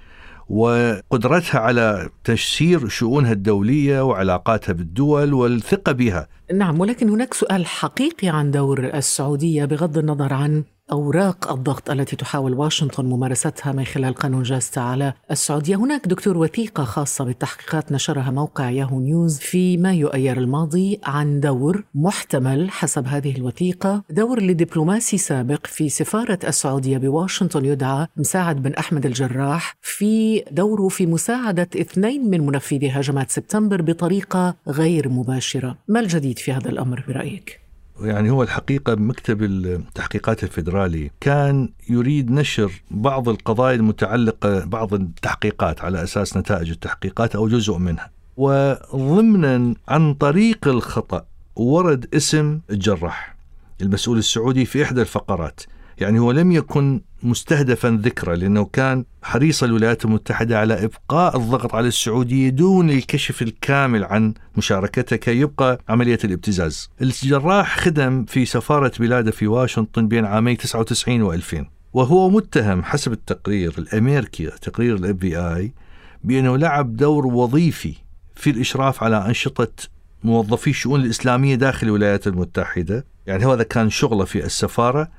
وقدرتها 0.49 1.59
على 1.59 2.09
تسيير 2.23 2.87
شؤونها 2.87 3.31
الدولية 3.31 4.01
وعلاقاتها 4.01 4.73
بالدول 4.73 5.33
والثقة 5.33 5.91
بها. 5.91 6.27
نعم 6.53 6.79
ولكن 6.79 7.09
هناك 7.09 7.33
سؤال 7.33 7.65
حقيقي 7.65 8.27
عن 8.27 8.51
دور 8.51 8.83
السعودية 8.83 9.65
بغض 9.65 9.97
النظر 9.97 10.33
عن 10.33 10.63
أوراق 10.91 11.51
الضغط 11.51 11.89
التي 11.89 12.15
تحاول 12.15 12.53
واشنطن 12.53 13.05
ممارستها 13.05 13.71
من 13.71 13.83
خلال 13.85 14.13
قانون 14.13 14.43
جاستا 14.43 14.79
على 14.79 15.13
السعودية. 15.31 15.75
هناك 15.75 16.07
دكتور 16.07 16.37
وثيقة 16.37 16.83
خاصة 16.83 17.23
بالتحقيقات 17.25 17.91
نشرها 17.91 18.31
موقع 18.31 18.69
ياهو 18.69 18.99
نيوز 18.99 19.39
في 19.39 19.77
مايو 19.77 20.07
أيار 20.07 20.37
الماضي 20.37 20.99
عن 21.03 21.39
دور 21.39 21.83
محتمل 21.95 22.71
حسب 22.71 23.07
هذه 23.07 23.35
الوثيقة. 23.35 24.03
دور 24.09 24.41
لدبلوماسي 24.41 25.17
سابق 25.17 25.67
في 25.67 25.89
سفارة 25.89 26.39
السعودية 26.47 26.97
بواشنطن 26.97 27.65
يدعى 27.65 28.07
مساعد 28.17 28.63
بن 28.63 28.73
أحمد 28.73 29.05
الجراح 29.05 29.75
في 29.81 30.43
دوره 30.51 30.87
في 30.87 31.05
مساعدة 31.05 31.69
اثنين 31.75 32.29
من 32.29 32.45
منفذي 32.45 32.89
هجمات 32.89 33.31
سبتمبر 33.31 33.81
بطريقة 33.81 34.55
غير 34.67 35.09
مباشرة. 35.09 35.77
ما 35.87 35.99
الجديد 35.99 36.39
في 36.39 36.51
هذا 36.51 36.69
الأمر 36.69 37.03
برأيك؟ 37.07 37.68
يعني 38.01 38.29
هو 38.29 38.43
الحقيقة 38.43 38.95
مكتب 38.95 39.43
التحقيقات 39.43 40.43
الفيدرالي. 40.43 41.11
كان 41.21 41.69
يريد 41.89 42.31
نشر 42.31 42.71
بعض 42.91 43.29
القضايا 43.29 43.75
المتعلقة 43.75 44.65
بعض 44.65 44.93
التحقيقات 44.93 45.81
على 45.81 46.03
أساس 46.03 46.37
نتائج 46.37 46.69
التحقيقات 46.69 47.35
أو 47.35 47.47
جزء 47.47 47.77
منها. 47.77 48.09
وضمنا 48.37 49.75
عن 49.87 50.13
طريق 50.13 50.67
الخطأ 50.67 51.25
ورد 51.55 52.07
اسم 52.15 52.59
الجراح. 52.69 53.35
المسؤول 53.81 54.17
السعودي 54.17 54.65
في 54.65 54.83
إحدى 54.83 55.01
الفقرات. 55.01 55.61
يعني 55.99 56.19
هو 56.19 56.31
لم 56.31 56.51
يكن 56.51 57.01
مستهدفا 57.23 57.99
ذكرى 58.03 58.35
لأنه 58.35 58.65
كان 58.65 59.05
حريص 59.23 59.63
الولايات 59.63 60.05
المتحدة 60.05 60.59
على 60.59 60.85
إبقاء 60.85 61.37
الضغط 61.37 61.75
على 61.75 61.87
السعودية 61.87 62.49
دون 62.49 62.89
الكشف 62.89 63.41
الكامل 63.41 64.03
عن 64.03 64.33
مشاركته 64.57 65.15
كي 65.15 65.39
يبقى 65.39 65.79
عملية 65.89 66.19
الابتزاز. 66.23 66.89
الجراح 67.01 67.79
خدم 67.79 68.25
في 68.25 68.45
سفارة 68.45 68.91
بلاده 68.99 69.31
في 69.31 69.47
واشنطن 69.47 70.07
بين 70.07 70.25
عامي 70.25 70.55
99 70.55 71.41
و2000 71.41 71.65
وهو 71.93 72.29
متهم 72.29 72.83
حسب 72.83 73.11
التقرير 73.11 73.73
الأمريكي 73.77 74.45
تقرير 74.61 74.95
ال 74.95 75.15
FBI 75.15 75.73
بأنه 76.23 76.57
لعب 76.57 76.95
دور 76.95 77.27
وظيفي 77.27 77.93
في 78.35 78.49
الإشراف 78.49 79.03
على 79.03 79.25
أنشطة 79.27 79.71
موظفي 80.23 80.69
الشؤون 80.69 81.01
الإسلامية 81.01 81.55
داخل 81.55 81.87
الولايات 81.87 82.27
المتحدة. 82.27 83.05
يعني 83.27 83.45
هذا 83.45 83.63
كان 83.63 83.89
شغله 83.89 84.25
في 84.25 84.45
السفارة. 84.45 85.09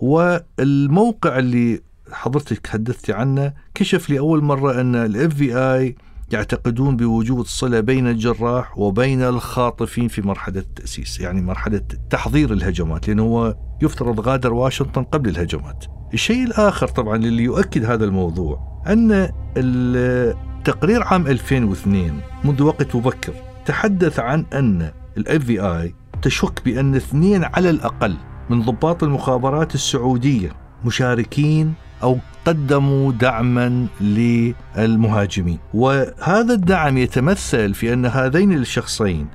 والموقع 0.00 1.38
اللي 1.38 1.80
حضرتك 2.12 2.58
تحدثتي 2.58 3.12
عنه 3.12 3.52
كشف 3.74 4.10
لأول 4.10 4.42
مرة 4.42 4.80
أن 4.80 4.94
ال 4.94 5.34
FBI 5.34 5.96
يعتقدون 6.32 6.96
بوجود 6.96 7.46
صلة 7.46 7.80
بين 7.80 8.08
الجراح 8.08 8.78
وبين 8.78 9.22
الخاطفين 9.22 10.08
في 10.08 10.22
مرحلة 10.22 10.58
التأسيس 10.60 11.20
يعني 11.20 11.42
مرحلة 11.42 11.82
تحضير 12.10 12.52
الهجمات 12.52 13.08
لأنه 13.08 13.22
هو 13.22 13.56
يفترض 13.82 14.20
غادر 14.20 14.52
واشنطن 14.52 15.04
قبل 15.04 15.30
الهجمات. 15.30 15.84
الشيء 16.14 16.44
الآخر 16.44 16.88
طبعا 16.88 17.16
اللي 17.16 17.42
يؤكد 17.42 17.84
هذا 17.84 18.04
الموضوع 18.04 18.82
أن 18.86 19.28
التقرير 19.56 21.02
عام 21.02 21.26
2002 21.26 22.20
منذ 22.44 22.62
وقت 22.62 22.96
مبكر 22.96 23.32
تحدث 23.66 24.20
عن 24.20 24.46
أن 24.52 24.90
الاف 25.16 25.44
في 25.44 25.60
اي 25.60 25.94
تشك 26.22 26.64
بأن 26.64 26.94
اثنين 26.94 27.44
على 27.44 27.70
الأقل 27.70 28.16
من 28.50 28.62
ضباط 28.62 29.02
المخابرات 29.02 29.74
السعودية 29.74 30.52
مشاركين 30.84 31.74
أو 32.02 32.18
قدموا 32.46 33.12
دعما 33.12 33.86
للمهاجمين. 34.00 35.58
وهذا 35.74 36.54
الدعم 36.54 36.98
يتمثل 36.98 37.74
في 37.74 37.92
أن 37.92 38.06
هذين 38.06 38.52
الشخصين 38.52 39.26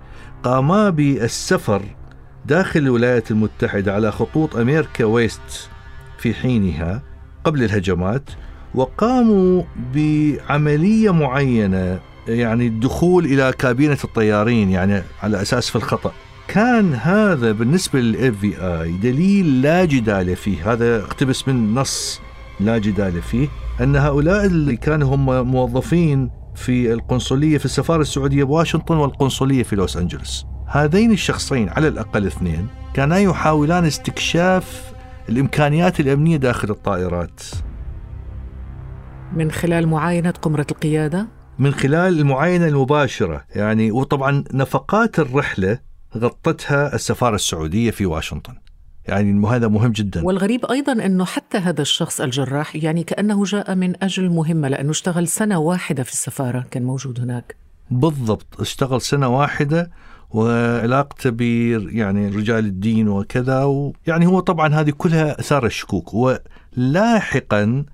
قاما 0.44 0.90
بالسفر 0.90 1.82
داخل 2.46 2.80
الولايات 2.80 3.32
المتحدة 3.32 3.94
على 3.94 4.12
خطوط 4.12 4.56
أمريكا 4.56 5.06
ويست 5.06 5.70
في 6.18 6.34
حينها 6.34 7.02
قبل 7.44 7.64
الهجمات 7.64 8.30
وقاموا 8.76 9.64
بعملية 9.94 11.14
معينة 11.14 12.00
يعني 12.28 12.68
الدخول 12.68 13.26
إلى 13.26 13.54
كابينة 13.60 13.98
الطيارين 14.04 14.70
يعني 14.70 15.04
على 15.24 15.42
أساس 15.42 15.70
في 15.70 15.76
الخطأ. 15.76 16.12
كان 16.48 16.94
هذا 16.94 17.52
بالنسبة 17.52 18.00
للاف 18.00 18.36
في 18.40 18.58
آي 18.62 18.92
دليل 18.92 19.62
لا 19.62 19.86
جدال 19.86 20.36
فيه. 20.36 20.74
هذا 20.74 21.00
اقتبس 21.04 21.48
من 21.48 21.74
نص 21.74 22.22
لا 22.60 22.78
جدال 22.78 23.22
فيه 23.22 23.48
أن 23.82 23.96
هؤلاء 23.96 24.46
اللي 24.46 24.78
كانوا 24.78 25.16
هم 25.16 25.52
موظفين 25.52 26.32
في 26.56 26.94
القنصلية 26.94 27.58
في 27.58 27.66
السفارة 27.66 28.02
السعودية 28.02 28.44
بواشنطن 28.44 28.98
والقنصلية 28.98 29.64
في 29.64 29.76
لوس 29.76 29.98
أنجلوس. 29.98 30.46
هذين 30.68 31.12
الشخصين 31.12 31.70
على 31.70 31.88
الأقل 31.88 32.26
اثنين 32.26 32.68
كانا 32.94 33.18
يحاولان 33.18 33.86
استكشاف 33.86 34.94
الإمكانيات 35.30 36.00
الأمنية 36.00 36.38
داخل 36.38 36.70
الطائرات. 36.70 37.42
من 39.34 39.52
خلال 39.52 39.88
معاينة 39.88 40.32
قمرة 40.32 40.68
القيادة؟ 40.72 41.28
من 41.60 41.74
خلال 41.74 42.20
المعاينة 42.20 42.68
المباشرة 42.68 43.46
يعني 43.56 43.92
وطبعا 43.92 44.44
نفقات 44.54 45.20
الرحلة 45.20 45.80
غطتها 46.18 46.96
السفارة 46.96 47.36
السعودية 47.36 47.92
في 47.92 48.06
واشنطن. 48.06 48.54
يعني 49.08 49.48
هذا 49.48 49.68
مهم 49.68 49.92
جدا. 49.92 50.26
والغريب 50.26 50.66
أيضا 50.66 50.92
أنه 50.92 51.26
حتى 51.26 51.58
هذا 51.58 51.82
الشخص 51.82 52.22
الجراح 52.22 52.76
يعني 52.76 53.04
كأنه 53.04 53.44
جاء 53.44 53.76
من 53.76 54.04
أجل 54.04 54.30
مهمة 54.30 54.68
لأنه 54.68 54.92
اشتغل 54.92 55.28
سنة 55.28 55.60
واحدة 55.60 56.04
في 56.04 56.12
السفارة 56.12 56.66
كان 56.72 56.84
موجود 56.84 57.20
هناك. 57.20 57.56
بالضبط 57.92 58.48
اشتغل 58.60 59.02
سنة 59.02 59.28
واحدة 59.28 59.92
وعلاقته 60.30 61.30
ب 61.30 61.42
يعني 61.92 62.28
رجال 62.28 62.66
الدين 62.66 63.08
وكذا 63.08 63.64
ويعني 63.64 64.28
هو 64.28 64.40
طبعا 64.40 64.74
هذه 64.74 64.90
كلها 64.90 65.40
آثار 65.40 65.66
الشكوك. 65.66 66.14
ولاحقا 66.78 67.86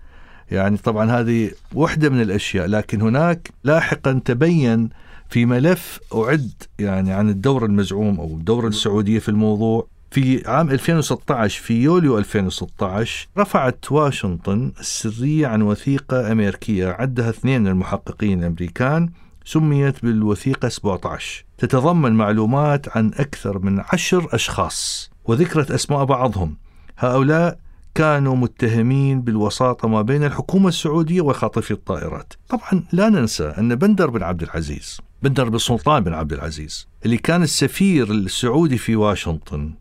يعني 0.52 0.78
طبعا 0.78 1.12
هذه 1.12 1.52
واحدة 1.74 2.10
من 2.10 2.22
الأشياء 2.22 2.68
لكن 2.68 3.02
هناك 3.02 3.50
لاحقا 3.64 4.22
تبين 4.26 4.90
في 5.32 5.46
ملف 5.46 6.00
أعد 6.16 6.52
يعني 6.80 7.14
عن 7.14 7.30
الدور 7.30 7.66
المزعوم 7.66 8.20
أو 8.20 8.26
الدورة 8.26 8.68
السعودية 8.68 9.20
في 9.20 9.30
الموضوع. 9.30 9.88
في 10.12 10.48
عام 10.50 10.70
2016 10.70 11.62
في 11.62 11.82
يوليو 11.82 12.18
2016 12.18 13.28
رفعت 13.38 13.92
واشنطن 13.92 14.72
السرية 14.80 15.48
عن 15.48 15.62
وثيقة 15.62 16.32
أمريكية 16.32 16.88
عدها 16.88 17.30
اثنين 17.30 17.62
من 17.62 17.68
المحققين 17.68 18.40
الأمريكان 18.40 19.10
سميت 19.46 20.06
بالوثيقة 20.06 20.70
17 20.70 21.46
تتضمن 21.58 22.12
معلومات 22.12 22.98
عن 22.98 23.12
أكثر 23.16 23.60
من 23.60 23.84
عشر 23.94 24.28
أشخاص 24.32 25.12
وذكرت 25.26 25.72
أسماء 25.72 26.06
بعضهم. 26.06 26.58
هؤلاء 26.98 27.58
كانوا 27.96 28.36
متهمين 28.36 29.22
بالوساطة 29.22 29.88
ما 29.88 30.02
بين 30.02 30.24
الحكومة 30.24 30.68
السعودية 30.68 31.22
وخاطفي 31.22 31.72
الطائرات. 31.72 32.34
طبعا 32.50 32.84
لا 32.92 33.10
ننسى 33.10 33.44
أن 33.44 33.76
بندر 33.76 34.10
بن 34.10 34.24
عبد 34.24 34.44
العزيز 34.44 35.02
بندر 35.22 35.50
بن 35.50 35.58
سلطان 35.58 36.04
بن 36.04 36.14
عبد 36.14 36.34
العزيز 36.34 36.88
اللي 37.06 37.18
كان 37.18 37.44
السفير 37.44 38.12
السعودي 38.12 38.78
في 38.78 38.96
واشنطن 38.96 39.74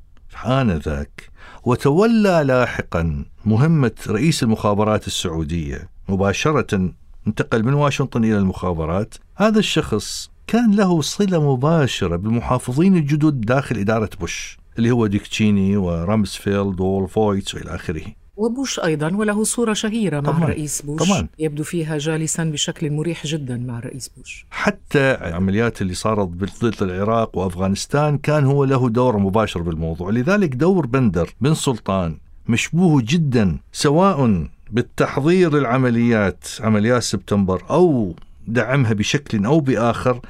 آنذاك 0.47 1.31
وتولى 1.65 2.43
لاحقا 2.45 3.25
مهمة 3.45 3.93
رئيس 4.09 4.43
المخابرات 4.43 5.07
السعودية 5.07 5.91
مباشرة 6.09 6.91
انتقل 7.27 7.65
من 7.65 7.75
واشنطن 7.75 8.25
إلى 8.25 8.39
المخابرات. 8.39 9.15
هذا 9.37 9.59
الشخص 9.59 10.31
كان 10.47 10.75
له 10.75 11.01
صلة 11.01 11.53
مباشرة 11.53 12.17
بالمحافظين 12.17 12.97
الجدد 12.97 13.41
داخل 13.41 13.79
إدارة 13.79 14.11
بوش 14.21 14.59
اللي 14.79 14.91
هو 14.91 15.07
ديك 15.07 15.27
تشيني 15.27 15.77
ورامسفيلد 15.77 16.81
وولفويتس 16.81 17.55
وإلى 17.55 17.75
آخره. 17.75 18.03
وبوش 18.45 18.81
أيضا 18.81 19.17
وله 19.17 19.45
صورة 19.45 19.73
شهيرة 19.73 20.21
مع 20.21 20.31
طبعاً. 20.31 20.45
الرئيس 20.45 20.83
بوش 20.83 21.09
طبعاً. 21.09 21.27
يبدو 21.39 21.63
فيها 21.63 21.99
جالسا 21.99 22.45
بشكل 22.45 22.91
مريح 22.91 23.27
جدا 23.27 23.57
مع 23.57 23.79
الرئيس 23.79 24.11
بوش 24.17 24.47
حتى 24.51 24.99
العمليات 24.99 25.83
اللي 25.83 25.95
صارت 25.95 26.29
ضد 26.29 26.83
العراق 26.83 27.39
وأفغانستان 27.39 28.19
كان 28.19 28.45
هو 28.45 28.65
له 28.65 28.89
دور 28.89 29.19
مباشر 29.19 29.63
بالموضوع، 29.63 30.11
لذلك 30.11 30.55
دور 30.55 30.87
بندر 30.87 31.35
بن 31.41 31.55
سلطان 31.55 32.17
مشبوه 32.49 33.03
جدا 33.07 33.57
سواء 33.73 34.47
بالتحضير 34.71 35.55
للعمليات 35.55 36.45
عمليات 36.61 37.03
سبتمبر 37.03 37.63
أو 37.71 38.15
دعمها 38.49 38.93
بشكل 38.93 39.45
أو 39.45 39.61
بآخر 39.61 40.21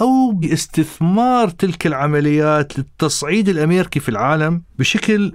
أو 0.00 0.30
باستثمار 0.32 1.48
تلك 1.48 1.86
العمليات 1.86 2.78
للتصعيد 2.78 3.48
الامريكي 3.48 4.00
في 4.00 4.08
العالم 4.08 4.62
بشكل 4.78 5.32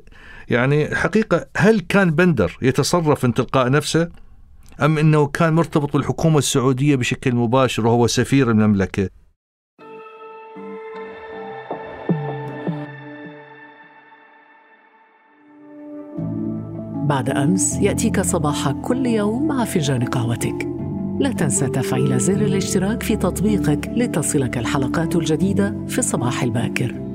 يعني 0.50 0.96
حقيقة 0.96 1.46
هل 1.58 1.80
كان 1.80 2.12
بندر 2.12 2.58
يتصرف 2.62 3.26
من 3.26 3.34
تلقاء 3.34 3.70
نفسه؟ 3.70 4.10
أم 4.82 4.98
أنه 4.98 5.28
كان 5.28 5.54
مرتبط 5.54 5.94
بالحكومة 5.94 6.38
السعودية 6.38 6.96
بشكل 6.96 7.36
مباشر 7.36 7.88
وهو 7.88 8.08
سفير 8.08 8.52
المملكة؟ 8.52 9.10
بعد 17.10 17.30
أمس 17.30 17.76
يأتيك 17.76 18.22
صباح 18.22 18.72
كل 18.72 19.06
يوم 19.06 19.48
مع 19.48 19.66
فنجان 19.66 20.06
قهوتك. 20.06 20.68
لا 21.20 21.32
تنسى 21.32 21.68
تفعيل 21.68 22.20
زر 22.20 22.42
الاشتراك 22.42 23.04
في 23.04 23.16
تطبيقك 23.16 23.92
لتصلك 23.96 24.58
الحلقات 24.58 25.16
الجديدة 25.16 25.86
في 25.88 26.00
الصباح 26.00 26.44
الباكر. 26.44 27.09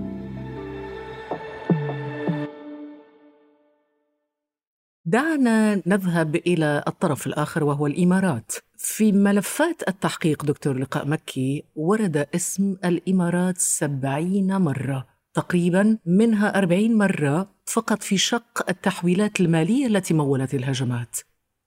دعنا 5.15 5.83
نذهب 5.87 6.37
إلى 6.37 6.85
الطرف 6.89 7.27
الآخر 7.27 7.65
وهو 7.65 7.87
الإمارات. 7.87 8.53
في 8.79 9.13
ملفات 9.13 9.83
التحقيق 9.89 10.45
دكتور 10.45 10.79
لقاء 10.79 11.09
مكي 11.09 11.65
ورد 11.77 12.27
اسم 12.35 12.77
الإمارات 12.85 13.59
سبعين 13.59 14.57
مرة. 14.57 15.07
تقريبا 15.35 15.99
منها 16.07 16.59
أربعين 16.59 16.99
مرة 16.99 17.49
فقط 17.67 18.03
في 18.03 18.17
شق 18.17 18.69
التحويلات 18.69 19.41
المالية 19.41 19.87
التي 19.87 20.15
مولت 20.15 20.55
الهجمات. 20.55 21.17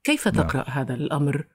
كيف 0.04 0.28
تقرأ 0.28 0.70
نعم. 0.70 0.78
هذا 0.78 0.94
الأمر؟ 0.94 1.46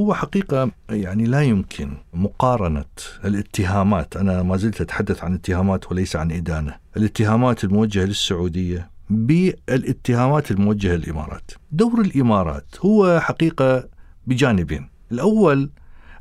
هو 0.00 0.14
حقيقة 0.14 0.70
يعني 0.90 1.24
لا 1.26 1.42
يمكن 1.42 1.96
مقارنة 2.12 2.84
الاتهامات. 3.24 4.16
أنا 4.16 4.42
ما 4.42 4.56
زلت 4.56 4.80
أتحدث 4.80 5.24
عن 5.24 5.34
اتهامات 5.34 5.92
وليس 5.92 6.16
عن 6.16 6.32
إدانة. 6.32 6.74
الاتهامات 6.96 7.64
الموجهة 7.64 8.04
للسعودية 8.04 8.97
بالاتهامات 9.10 10.50
الموجهة 10.50 10.96
للإمارات. 10.96 11.50
دور 11.72 12.00
الإمارات 12.00 12.76
هو 12.80 13.20
حقيقة 13.20 13.88
بجانبين. 14.26 14.88
الأول 15.12 15.70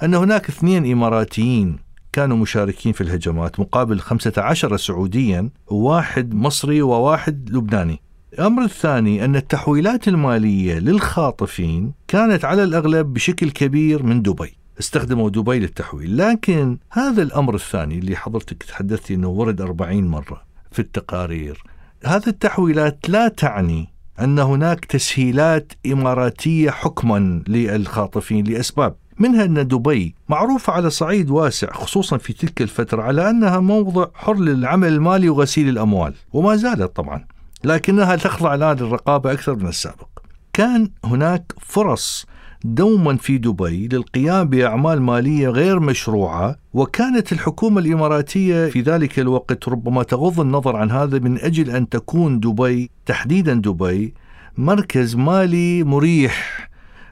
أن 0.03 0.13
هناك 0.13 0.49
اثنين 0.49 0.91
إماراتيين 0.91 1.79
كانوا 2.13 2.37
مشاركين 2.37 2.93
في 2.93 3.01
الهجمات 3.01 3.59
مقابل 3.59 3.99
15 3.99 4.77
سعوديا 4.77 5.49
وواحد 5.67 6.33
مصري 6.33 6.81
وواحد 6.81 7.49
لبناني. 7.49 8.01
الأمر 8.33 8.63
الثاني 8.63 9.25
أن 9.25 9.35
التحويلات 9.35 10.07
المالية 10.07 10.79
للخاطفين 10.79 11.93
كانت 12.07 12.45
على 12.45 12.63
الأغلب 12.63 13.13
بشكل 13.13 13.51
كبير 13.51 14.03
من 14.03 14.21
دبي. 14.21 14.57
استخدموا 14.79 15.29
دبي 15.29 15.59
للتحويل. 15.59 16.17
لكن 16.17 16.77
هذا 16.91 17.21
الأمر 17.21 17.55
الثاني 17.55 17.99
اللي 17.99 18.15
حضرتك 18.15 18.63
تحدثتي 18.63 19.13
أنه 19.13 19.27
ورد 19.27 19.61
40 19.61 20.07
مرة 20.07 20.41
في 20.71 20.79
التقارير 20.79 21.63
هذه 22.05 22.27
التحويلات 22.27 23.09
لا 23.09 23.27
تعني 23.27 23.89
أن 24.19 24.39
هناك 24.39 24.85
تسهيلات 24.85 25.73
إماراتية 25.85 26.69
حكما 26.69 27.43
للخاطفين 27.47 28.45
لأسباب. 28.45 28.95
منها 29.19 29.45
أن 29.45 29.67
دبي 29.67 30.15
معروفة 30.29 30.73
على 30.73 30.89
صعيد 30.89 31.29
واسع 31.29 31.73
خصوصا 31.73 32.17
في 32.17 32.33
تلك 32.33 32.61
الفترة 32.61 33.01
على 33.01 33.29
أنها 33.29 33.59
موضع 33.59 34.05
حر 34.13 34.35
للعمل 34.35 34.87
المالي 34.87 35.29
وغسيل 35.29 35.69
الأموال 35.69 36.13
وما 36.33 36.55
زالت 36.55 36.95
طبعا 36.95 37.25
لكنها 37.63 38.15
تخضع 38.15 38.55
الآن 38.55 38.77
للرقابة 38.77 39.31
أكثر 39.31 39.55
من 39.55 39.67
السابق. 39.67 40.07
كان 40.53 40.89
هناك 41.05 41.53
فرص 41.59 42.25
دوما 42.63 43.15
في 43.17 43.37
دبي 43.37 43.87
للقيام 43.87 44.49
بأعمال 44.49 45.01
مالية 45.01 45.49
غير 45.49 45.79
مشروعة 45.79 46.55
وكانت 46.73 47.31
الحكومة 47.31 47.79
الإماراتية 47.81 48.65
في 48.69 48.81
ذلك 48.81 49.19
الوقت 49.19 49.69
ربما 49.69 50.03
تغض 50.03 50.39
النظر 50.39 50.75
عن 50.75 50.91
هذا 50.91 51.19
من 51.19 51.39
أجل 51.39 51.69
أن 51.69 51.89
تكون 51.89 52.39
دبي 52.39 52.89
تحديدا 53.05 53.53
دبي 53.53 54.13
مركز 54.57 55.15
مالي 55.15 55.83
مريح 55.83 56.67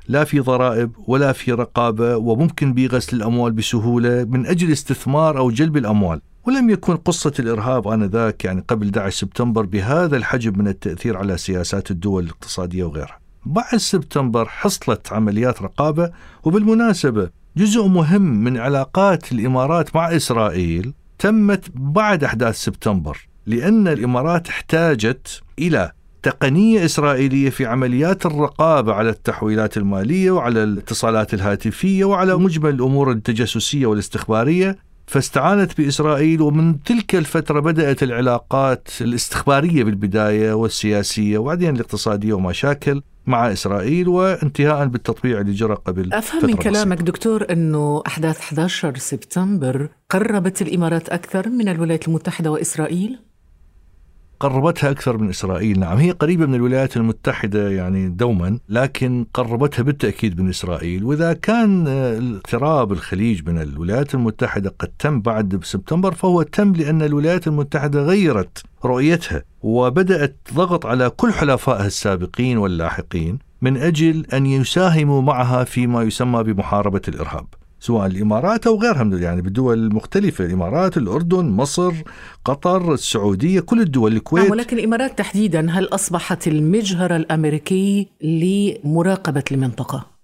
لا 0.08 0.24
في 0.24 0.40
ضرائب 0.40 0.92
ولا 1.08 1.32
في 1.32 1.52
رقابة 1.52 2.18
وممكن 2.18 2.74
بغسل 2.74 3.18
الأموال 3.18 3.52
بسهولة 3.52 4.24
من 4.24 4.46
أجل 4.46 4.72
استثمار 4.72 5.38
أو 5.38 5.52
جلب 5.52 5.78
الأموال. 5.78 6.22
ولم 6.48 6.70
يكن 6.70 6.96
قصة 6.96 7.34
الإرهاب 7.40 7.88
آنذاك 7.88 8.46
يعني 8.46 8.64
قبل 8.68 8.86
11 8.86 9.20
سبتمبر 9.20 9.66
بهذا 9.66 10.18
الحجم 10.18 10.60
من 10.60 10.68
التأثير 10.68 11.18
على 11.18 11.38
سياسات 11.38 11.92
الدول 11.92 12.24
الاقتصادية 12.24 12.84
وغيرها. 12.84 13.25
بعد 13.46 13.78
سبتمبر 13.78 14.46
حصلت 14.46 15.14
عمليات 15.14 15.62
رقابة 15.62 16.12
وبالمناسبة 16.44 17.30
جزء 17.58 17.88
مهم 17.88 18.44
من 18.44 18.58
علاقات 18.58 19.32
الإمارات 19.32 19.96
مع 19.96 20.16
إسرائيل 20.16 20.94
تمت 21.20 21.66
بعد 21.76 22.24
أحداث 22.24 22.56
سبتمبر 22.56 23.28
لأن 23.46 23.88
الإمارات 23.88 24.50
احتاجت 24.50 25.42
إلى 25.60 25.92
تقنية 26.24 26.86
إسرائيلية 26.86 27.50
في 27.50 27.66
عمليات 27.66 28.26
الرقابة 28.26 28.94
على 28.94 29.10
التحويلات 29.10 29.78
المالية 29.78 30.32
وعلى 30.32 30.64
الاتصالات 30.64 31.34
الهاتفية 31.34 32.06
وعلى 32.06 32.36
مجمل 32.36 32.70
الأمور 32.70 33.12
التجسسية 33.12 33.86
والاستخبارية. 33.86 34.78
فاستعانت 35.08 35.78
بإسرائيل 35.78 36.42
ومن 36.42 36.84
تلك 36.84 37.16
الفترة 37.16 37.60
بدأت 37.60 38.04
العلاقات 38.04 38.88
الاستخبارية 39.02 39.84
بالبداية 39.84 40.54
والسياسية 40.54 41.38
وبعدين 41.38 41.76
الاقتصادية 41.76 42.34
ومشاكل 42.34 43.02
مع 43.28 43.52
إسرائيل 43.52 44.08
وانتهاء 44.08 44.88
بالتطبيع 44.88 45.42
اللي 45.42 45.54
جرى 45.54 45.74
قبل 45.74 46.14
أفهم 46.14 46.46
من 46.46 46.56
كلامك 46.56 46.98
بسيطة. 46.98 47.12
دكتور 47.12 47.46
أنه 47.52 48.04
أحداث 48.08 48.40
11 48.40 48.98
سبتمبر 48.98 49.90
قربت 50.10 50.62
الإمارات 50.62 51.10
أكثر 51.10 51.50
من 51.50 51.70
الولايات 51.70 52.08
المتحدة 52.08 52.52
وإسرائيل؟ 52.52 53.20
قربتها 54.40 54.92
أكثر 54.92 55.18
من 55.18 55.30
إسرائيل 55.30 55.80
نعم 55.80 55.98
هي 55.98 56.12
قريبة 56.12 56.46
من 56.46 56.56
الولايات 56.56 56.98
المتحدة 56.98 57.70
يعني 57.70 58.10
دوما 58.10 58.60
لكن 58.70 59.26
قربتها 59.34 59.84
بالتأكيد 59.84 60.42
من 60.42 60.50
إسرائيل 60.50 61.04
وإذا 61.04 61.34
كان 61.34 61.88
اضطراب 61.88 62.92
الخليج 62.92 63.50
من 63.50 63.62
الولايات 63.62 64.16
المتحدة 64.16 64.76
قد 64.80 64.92
تم 65.00 65.22
بعد 65.22 65.64
سبتمبر 65.64 66.14
فهو 66.14 66.42
تم 66.42 66.74
لأن 66.74 67.02
الولايات 67.02 67.48
المتحدة 67.48 68.04
غيرت 68.04 68.64
رؤيتها 68.86 69.44
وبدأت 69.62 70.38
ضغط 70.54 70.86
على 70.86 71.10
كل 71.10 71.34
حلفائها 71.34 71.88
السابقين 71.88 72.58
واللاحقين 72.58 73.40
من 73.62 73.78
أجل 73.78 74.26
أن 74.34 74.46
يساهموا 74.46 75.22
معها 75.22 75.64
فيما 75.64 76.04
يسمى 76.04 76.44
بمحاربة 76.44 77.02
الإرهاب. 77.08 77.48
سواء 77.80 78.06
الإمارات 78.06 78.68
أو 78.68 78.82
غيرها 78.82 79.04
من 79.04 79.22
يعني 79.22 79.42
بالدول 79.42 79.78
المختلفة 79.78 80.46
الإمارات 80.46 80.98
الأردن 80.98 81.46
مصر 81.46 81.94
قطر 82.46 82.94
السعودية 82.94 83.60
كل 83.60 83.82
الدول 83.82 84.14
الكويت. 84.14 84.52
ولكن 84.52 84.78
الإمارات 84.78 85.18
تحديدا 85.18 85.72
هل 85.72 85.86
أصبحت 85.86 86.48
المجهر 86.48 87.16
الأمريكي 87.16 88.08
لمراقبة 88.22 89.44
المنطقة؟ 89.52 90.16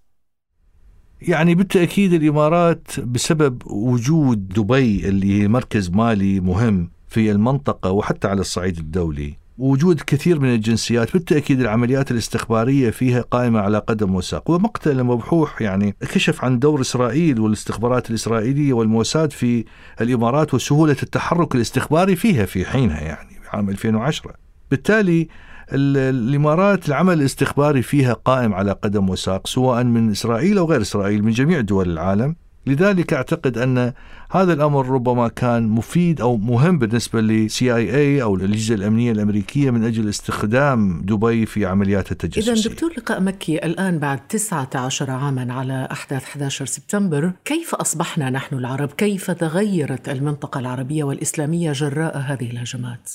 يعني 1.22 1.56
بالتأكيد 1.56 2.14
الإمارات 2.14 3.00
بسبب 3.00 3.62
وجود 3.66 4.48
دبي 4.50 5.10
اللي 5.10 5.48
مركز 5.48 5.90
مالي 5.90 6.40
مهم 6.40 6.90
في 7.12 7.32
المنطقة 7.32 7.92
وحتى 7.92 8.28
على 8.28 8.42
الصعيد 8.42 8.78
الدولي. 8.78 9.34
وجود 9.58 10.02
كثير 10.08 10.40
من 10.40 10.54
الجنسيات 10.54 11.14
بالتأكيد 11.14 11.60
العمليات 11.60 12.12
الاستخبارية 12.12 12.90
فيها 12.90 13.22
قائمة 13.22 13.60
على 13.60 13.78
قدم 13.78 14.16
وساق 14.16 14.50
ومقتل 14.52 15.04
مبحوح 15.04 15.62
يعني 15.62 15.96
كشف 16.02 16.46
عن 16.46 16.60
دور 16.60 16.82
إسرائيل 16.82 17.40
والاستخبارات 17.40 18.10
الإسرائيلية 18.10 18.74
والموساد 18.74 19.32
في 19.32 19.66
الإمارات 20.02 20.54
وسهولة 20.54 20.96
التحرك 21.04 21.56
الاستخباري 21.56 22.16
فيها 22.16 22.46
في 22.46 22.66
حينها 22.66 23.02
يعني 23.02 23.36
عام 23.54 23.70
2010 23.70 24.34
بالتالي 24.72 25.28
الإمارات 25.74 26.90
العمل 26.90 27.14
الاستخباري 27.20 27.82
فيها 27.82 28.14
قائم 28.14 28.54
على 28.54 28.72
قدم 28.72 29.10
وساق 29.10 29.48
سواء 29.48 29.84
من 29.84 30.12
إسرائيل 30.12 30.58
أو 30.58 30.66
غير 30.66 30.82
إسرائيل 30.82 31.24
من 31.24 31.32
جميع 31.32 31.62
دول 31.62 31.90
العالم. 31.90 32.36
لذلك 32.66 33.14
أعتقد 33.14 33.58
أن 33.58 33.94
هذا 34.32 34.54
الأمر 34.54 34.90
ربما 34.90 35.28
كان 35.28 35.68
مفيد 35.68 36.22
أو 36.22 36.38
مهم 36.38 36.80
بالنسبة 36.80 37.22
لسي 37.22 37.76
اي 37.76 37.96
اي 37.96 38.22
أو 38.22 38.36
الاجهزه 38.36 38.76
الأمنية 38.76 39.12
الأمريكية 39.12 39.72
من 39.72 39.84
أجل 39.84 40.10
استخدام 40.10 41.02
دبي 41.02 41.46
في 41.46 41.66
عمليات 41.66 42.12
التجسس. 42.12 42.50
اذا 42.50 42.70
دكتور 42.70 42.94
لقاء 42.98 43.22
مكي 43.22 43.66
الآن 43.66 44.00
بعد 44.00 44.28
19 44.28 45.12
عاما 45.12 45.54
على 45.54 45.88
أحداث 45.92 46.24
11 46.24 46.66
سبتمبر، 46.66 47.32
كيف 47.46 47.76
أصبحنا 47.76 48.30
نحن 48.30 48.56
العرب؟ 48.56 48.92
كيف 48.92 49.32
تغيرت 49.32 50.10
المنطقة 50.10 50.60
العربية 50.60 51.04
والإسلامية 51.04 51.72
جراء 51.72 52.18
هذه 52.18 52.52
الهجمات؟ 52.52 53.12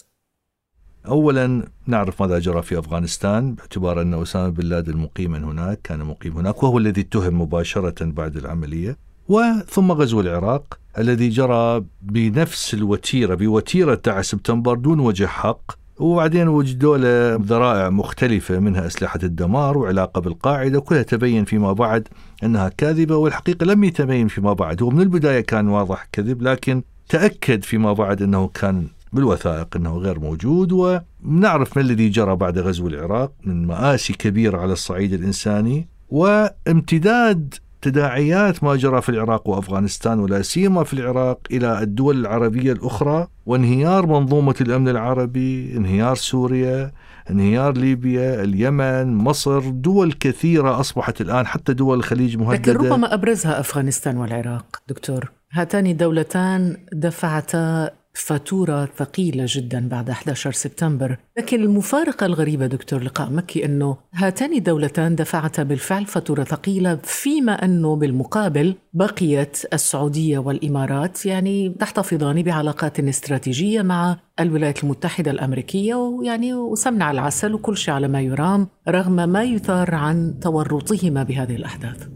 اولا 1.06 1.68
نعرف 1.86 2.22
ماذا 2.22 2.38
جرى 2.38 2.62
في 2.62 2.78
أفغانستان 2.78 3.54
باعتبار 3.54 4.02
أن 4.02 4.14
أسامة 4.22 4.48
بن 4.48 4.64
لادن 4.64 4.96
مقيما 4.96 5.38
هناك 5.38 5.80
كان 5.82 5.98
مقيم 5.98 6.36
هناك 6.36 6.62
وهو 6.62 6.78
الذي 6.78 7.00
اتهم 7.00 7.40
مباشرة 7.40 8.04
بعد 8.04 8.36
العملية 8.36 9.05
وثم 9.28 9.92
غزو 9.92 10.20
العراق 10.20 10.78
الذي 10.98 11.28
جرى 11.28 11.84
بنفس 12.02 12.74
الوتيرة 12.74 13.34
بوتيرة 13.34 13.94
9 13.94 14.22
سبتمبر 14.22 14.74
دون 14.74 15.00
وجه 15.00 15.26
حق. 15.26 15.72
وبعدين 15.98 16.48
وجدوا 16.48 16.96
له 16.96 17.44
ذرائع 17.46 17.90
مختلفة 17.90 18.58
منها 18.58 18.86
أسلحة 18.86 19.18
الدمار 19.22 19.78
وعلاقة 19.78 20.20
بالقاعدة 20.20 20.78
وكلها 20.78 21.02
تبين 21.02 21.44
فيما 21.44 21.72
بعد 21.72 22.08
أنها 22.44 22.68
كاذبة 22.68 23.16
والحقيقة 23.16 23.66
لم 23.66 23.84
يتبين 23.84 24.28
فيما 24.28 24.52
بعد. 24.52 24.82
هو 24.82 24.90
من 24.90 25.00
البداية 25.00 25.40
كان 25.40 25.68
واضح 25.68 26.08
كذب 26.12 26.42
لكن 26.42 26.82
تأكد 27.08 27.64
فيما 27.64 27.92
بعد 27.92 28.22
أنه 28.22 28.48
كان 28.48 28.86
بالوثائق 29.12 29.76
أنه 29.76 29.96
غير 29.96 30.20
موجود. 30.20 30.72
ونعرف 30.72 31.76
ما 31.76 31.82
الذي 31.82 32.08
جرى 32.08 32.36
بعد 32.36 32.58
غزو 32.58 32.88
العراق 32.88 33.32
من 33.44 33.66
مآسي 33.66 34.12
كبيرة 34.12 34.58
على 34.58 34.72
الصعيد 34.72 35.12
الإنساني 35.12 35.88
وامتداد 36.08 37.54
تداعيات 37.82 38.64
ما 38.64 38.76
جرى 38.76 39.02
في 39.02 39.08
العراق 39.08 39.48
وأفغانستان 39.48 40.18
ولا 40.18 40.42
سيما 40.42 40.84
في 40.84 40.92
العراق 40.92 41.38
إلى 41.50 41.82
الدول 41.82 42.20
العربية 42.20 42.72
الأخرى 42.72 43.28
وانهيار 43.46 44.06
منظومة 44.06 44.54
الأمن 44.60 44.88
العربي، 44.88 45.76
انهيار 45.76 46.14
سوريا، 46.14 46.92
انهيار 47.30 47.76
ليبيا، 47.76 48.42
اليمن، 48.42 49.14
مصر، 49.14 49.60
دول 49.60 50.12
كثيرة 50.12 50.80
أصبحت 50.80 51.20
الآن 51.20 51.46
حتى 51.46 51.74
دول 51.74 51.98
الخليج 51.98 52.36
مهددة 52.36 52.72
لكن 52.72 52.86
ربما 52.86 53.14
أبرزها 53.14 53.60
أفغانستان 53.60 54.16
والعراق، 54.16 54.82
دكتور. 54.88 55.30
هاتان 55.52 55.86
الدولتان 55.86 56.76
دفعتا 56.92 57.90
فاتورة 58.16 58.88
ثقيلة 58.96 59.44
جدا 59.48 59.88
بعد 59.88 60.10
11 60.10 60.52
سبتمبر. 60.52 61.16
لكن 61.38 61.62
المفارقة 61.62 62.26
الغريبة 62.26 62.66
دكتور 62.66 63.02
لقاء 63.02 63.30
مكي 63.30 63.64
أنه 63.64 63.96
هاتان 64.14 64.52
الدولتان 64.52 65.14
دفعتا 65.14 65.62
بالفعل 65.62 66.06
فاتورة 66.06 66.44
ثقيلة 66.44 66.98
فيما 67.04 67.52
أنه 67.64 67.96
بالمقابل 67.96 68.74
بقيت 68.94 69.62
السعودية 69.72 70.38
والإمارات 70.38 71.26
يعني 71.26 71.68
تحتفظان 71.68 72.42
بعلاقات 72.42 73.00
استراتيجية 73.00 73.82
مع 73.82 74.16
الولايات 74.40 74.84
المتحدة 74.84 75.30
الأمريكية 75.30 75.94
ويعني 75.94 76.54
وسمن 76.54 77.02
على 77.02 77.14
العسل 77.20 77.54
وكل 77.54 77.76
شيء 77.76 77.94
على 77.94 78.08
ما 78.08 78.20
يرام 78.20 78.68
رغم 78.88 79.28
ما 79.28 79.44
يثار 79.44 79.94
عن 79.94 80.40
تورطهما 80.40 81.22
بهذه 81.22 81.56
الأحداث. 81.56 82.08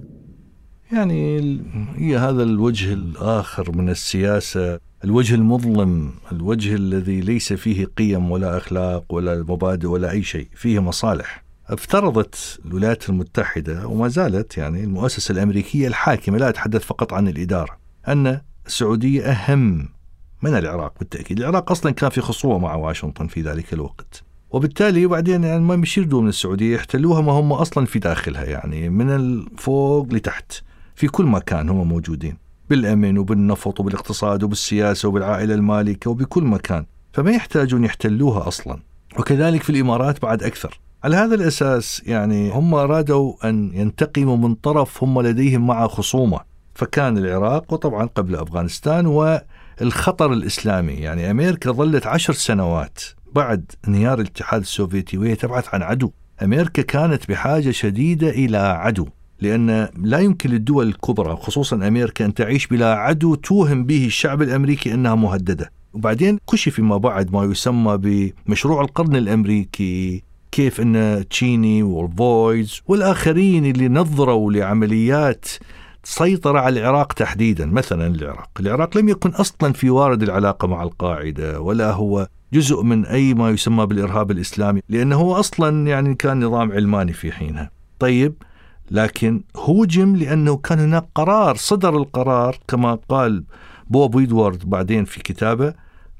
يعني 0.92 1.60
هي 1.96 2.18
هذا 2.18 2.42
الوجه 2.42 2.92
الآخر 2.92 3.72
من 3.72 3.88
السياسة 3.88 4.80
الوجه 5.04 5.34
المظلم 5.34 6.12
الوجه 6.32 6.74
الذي 6.74 7.20
ليس 7.20 7.52
فيه 7.52 7.84
قيم 7.84 8.30
ولا 8.30 8.56
أخلاق 8.56 9.04
ولا 9.14 9.42
مبادئ 9.48 9.86
ولا 9.86 10.10
أي 10.10 10.22
شيء 10.22 10.48
فيه 10.54 10.78
مصالح. 10.78 11.44
افترضت 11.68 12.60
الولايات 12.64 13.08
المتحدة 13.08 13.86
وما 13.86 14.08
زالت 14.08 14.58
يعني 14.58 14.84
المؤسسة 14.84 15.32
الأمريكية 15.32 15.88
الحاكمة 15.88 16.38
لا 16.38 16.48
أتحدث 16.48 16.84
فقط 16.84 17.12
عن 17.12 17.28
الإدارة 17.28 17.78
أن 18.08 18.40
السعودية 18.66 19.22
أهم 19.22 19.88
من 20.42 20.54
العراق 20.56 20.94
بالتأكيد. 20.98 21.38
العراق 21.40 21.70
أصلا 21.70 21.92
كان 21.92 22.10
في 22.10 22.20
خصومة 22.20 22.58
مع 22.58 22.74
واشنطن 22.74 23.26
في 23.26 23.42
ذلك 23.42 23.72
الوقت. 23.72 24.22
وبالتالي 24.50 25.06
بعدين 25.06 25.44
يعني 25.44 25.60
ما 25.60 25.74
يشردوا 25.74 26.22
من 26.22 26.28
السعودية 26.28 26.74
يحتلوها 26.74 27.20
ما 27.20 27.32
هم 27.32 27.52
أصلا 27.52 27.86
في 27.86 27.98
داخلها 27.98 28.44
يعني 28.44 28.88
من 28.88 29.10
الفوق 29.10 30.14
لتحت. 30.14 30.52
في 31.00 31.08
كل 31.08 31.24
مكان 31.24 31.68
هم 31.68 31.88
موجودين 31.88 32.36
بالأمن 32.70 33.18
وبالنفط 33.18 33.80
وبالاقتصاد 33.80 34.42
وبالسياسة 34.42 35.08
وبالعائلة 35.08 35.54
المالكة 35.54 36.10
وبكل 36.10 36.44
مكان 36.44 36.86
فما 37.12 37.30
يحتاجون 37.30 37.84
يحتلوها 37.84 38.48
أصلا. 38.48 38.78
وكذلك 39.18 39.62
في 39.62 39.70
الإمارات 39.70 40.22
بعد 40.22 40.42
أكثر. 40.42 40.80
على 41.04 41.16
هذا 41.16 41.34
الأساس 41.34 42.02
يعني 42.06 42.50
هم 42.50 42.74
أرادوا 42.74 43.48
أن 43.48 43.70
ينتقموا 43.74 44.36
من 44.36 44.54
طرف 44.54 45.04
هم 45.04 45.20
لديهم 45.20 45.66
مع 45.66 45.86
خصومة 45.86 46.40
فكان 46.74 47.18
العراق 47.18 47.72
وطبعا 47.72 48.06
قبل 48.06 48.36
أفغانستان 48.36 49.06
والخطر 49.06 50.32
الإسلامي. 50.32 50.92
يعني 50.92 51.30
أمريكا 51.30 51.70
ظلت 51.72 52.06
عشر 52.06 52.32
سنوات 52.32 53.00
بعد 53.34 53.72
انهيار 53.88 54.20
الاتحاد 54.20 54.60
السوفيتي 54.60 55.18
وهي 55.18 55.34
تبحث 55.34 55.74
عن 55.74 55.82
عدو. 55.82 56.10
أمريكا 56.42 56.82
كانت 56.82 57.28
بحاجة 57.28 57.70
شديدة 57.70 58.28
إلى 58.28 58.58
عدو. 58.58 59.06
لأن 59.40 59.88
لا 60.02 60.18
يمكن 60.18 60.50
للدول 60.50 60.88
الكبرى 60.88 61.36
خصوصا 61.36 61.76
أمريكا 61.76 62.24
أن 62.24 62.34
تعيش 62.34 62.66
بلا 62.66 62.94
عدو 62.94 63.34
توهم 63.34 63.84
به 63.84 64.06
الشعب 64.06 64.42
الأمريكي 64.42 64.94
أنها 64.94 65.14
مهددة. 65.14 65.72
وبعدين 65.92 66.38
كشف 66.52 66.74
فيما 66.74 66.96
بعد 66.96 67.32
ما 67.32 67.44
يسمى 67.44 67.98
بمشروع 68.46 68.80
القرن 68.80 69.16
الأمريكي 69.16 70.22
كيف 70.52 70.80
أن 70.80 71.24
تشيني 71.30 71.82
والفويز 71.82 72.80
والآخرين 72.86 73.66
اللي 73.66 73.88
نظروا 73.88 74.52
لعمليات 74.52 75.46
سيطرة 76.04 76.58
على 76.58 76.80
العراق 76.80 77.12
تحديدا 77.12 77.66
مثلا 77.66 78.06
العراق. 78.06 78.50
العراق 78.60 78.96
لم 78.98 79.08
يكن 79.08 79.30
أصلا 79.30 79.72
في 79.72 79.90
وارد 79.90 80.22
العلاقة 80.22 80.68
مع 80.68 80.82
القاعدة 80.82 81.60
ولا 81.60 81.92
هو 81.92 82.28
جزء 82.52 82.82
من 82.82 83.06
أي 83.06 83.34
ما 83.34 83.50
يسمى 83.50 83.86
بالإرهاب 83.86 84.30
الإسلامي 84.30 84.80
لأنه 84.88 85.16
هو 85.16 85.34
أصلا 85.34 85.86
يعني 85.86 86.14
كان 86.14 86.44
نظام 86.44 86.72
علماني 86.72 87.12
في 87.12 87.32
حينها. 87.32 87.70
طيب 87.98 88.34
لكن 88.90 89.42
هوجم 89.56 90.16
لأنه 90.16 90.56
كان 90.56 90.78
هناك 90.78 91.04
قرار 91.14 91.56
صدر 91.56 91.96
القرار 91.96 92.58
كما 92.68 92.98
قال 93.08 93.44
بوب 93.86 94.14
ويدوارد 94.14 94.70
بعدين 94.70 95.04
في 95.04 95.20
كتابه 95.20 95.74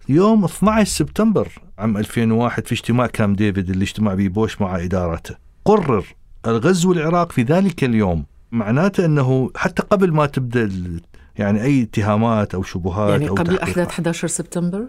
يوم 0.08 0.44
12 0.44 0.90
سبتمبر 0.90 1.48
عام 1.78 1.96
2001 1.96 2.66
في 2.66 2.72
اجتماع 2.72 3.06
كام 3.06 3.34
ديفيد 3.34 3.70
اللي 3.70 3.82
اجتمع 3.82 4.14
به 4.14 4.28
بوش 4.28 4.60
مع 4.60 4.84
إدارته. 4.84 5.34
قرر 5.64 6.04
الغزو 6.46 6.92
العراق 6.92 7.32
في 7.32 7.42
ذلك 7.42 7.84
اليوم. 7.84 8.24
معناته 8.52 9.04
أنه 9.04 9.50
حتى 9.56 9.82
قبل 9.82 10.12
ما 10.12 10.26
تبدأ 10.26 10.70
يعني 11.38 11.62
أي 11.62 11.82
اتهامات 11.82 12.54
أو 12.54 12.62
شبهات 12.62 13.10
يعني 13.10 13.28
أو 13.28 13.34
قبل 13.34 13.58
أحداث 13.58 13.88
11 13.88 14.28
سبتمبر؟ 14.28 14.84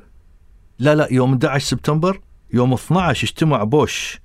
لا 0.79 0.95
لا 0.95 1.07
يوم 1.11 1.31
11 1.31 1.65
سبتمبر 1.65 2.19
يوم 2.53 2.73
12 2.73 3.27
اجتمع 3.27 3.63
بوش 3.63 4.19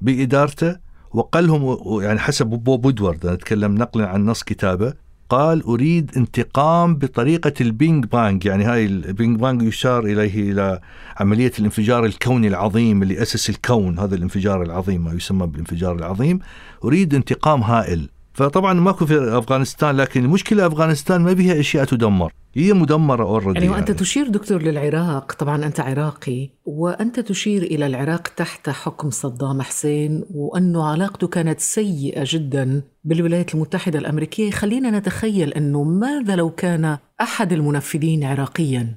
بإدارته 0.00 0.76
وقال 1.14 1.46
لهم 1.46 1.78
يعني 2.02 2.18
حسب 2.18 2.46
بوب 2.46 2.84
وودورد 2.84 3.26
أنا 3.26 3.34
أتكلم 3.34 3.74
نقلا 3.74 4.08
عن 4.08 4.26
نص 4.26 4.42
كتابه 4.42 4.94
قال 5.28 5.62
أريد 5.62 6.10
انتقام 6.16 6.96
بطريقة 6.96 7.52
ال 7.60 7.71
Big 7.71 8.04
Bang. 8.04 8.46
يعني 8.46 8.64
هاي 8.64 8.86
ال 8.86 8.99
Big 8.99 9.40
Bang 9.40 9.62
يشار 9.62 10.04
إليه 10.04 10.52
إلى 10.52 10.80
عملية 11.16 11.52
الانفجار 11.58 12.04
الكوني 12.04 12.48
العظيم 12.48 13.02
اللي 13.02 13.22
أسس 13.22 13.50
الكون 13.50 13.98
هذا 13.98 14.14
الانفجار 14.14 14.62
العظيم 14.62 15.04
ما 15.04 15.12
يسمى 15.12 15.46
بالانفجار 15.46 15.96
العظيم. 15.96 16.38
أريد 16.84 17.14
انتقام 17.14 17.62
هائل. 17.62 18.08
فطبعا 18.34 18.72
ماكو 18.72 19.06
في 19.06 19.38
أفغانستان 19.38 19.96
لكن 19.96 20.24
المشكلة 20.24 20.66
أفغانستان 20.66 21.20
ما 21.20 21.32
بها 21.32 21.60
أشياء 21.60 21.84
تدمر. 21.84 22.32
هي 22.54 22.72
مدمرة 22.72 23.24
already 23.24 23.60
يعني 23.60 23.68
وأنت 23.68 23.90
تشير 23.90 24.28
دكتور 24.28 24.62
للعراق 24.62 25.32
طبعا 25.32 25.64
أنت 25.66 25.80
عراقي 25.80 26.50
وأنت 26.64 27.20
تشير 27.20 27.62
إلى 27.62 27.86
العراق 27.86 28.28
تحت 28.28 28.70
حكم 28.70 29.10
صدام 29.10 29.62
حسين 29.62 30.24
وأنه 30.30 30.84
علاقته 30.84 31.28
كانت 31.28 31.60
سيئة 31.60 32.24
جدا 32.26 32.82
بالولايات 33.04 33.54
المتحدة 33.54 33.98
الأمريكية. 33.98 34.50
خلينا 34.50 34.98
نتخيل 34.98 35.52
أنه 35.52 35.82
ماذا 35.82 36.36
لو 36.36 36.50
كان 36.50 36.98
أحد 37.20 37.52
المنفذين 37.52 38.24
عراقيا؟ 38.24 38.94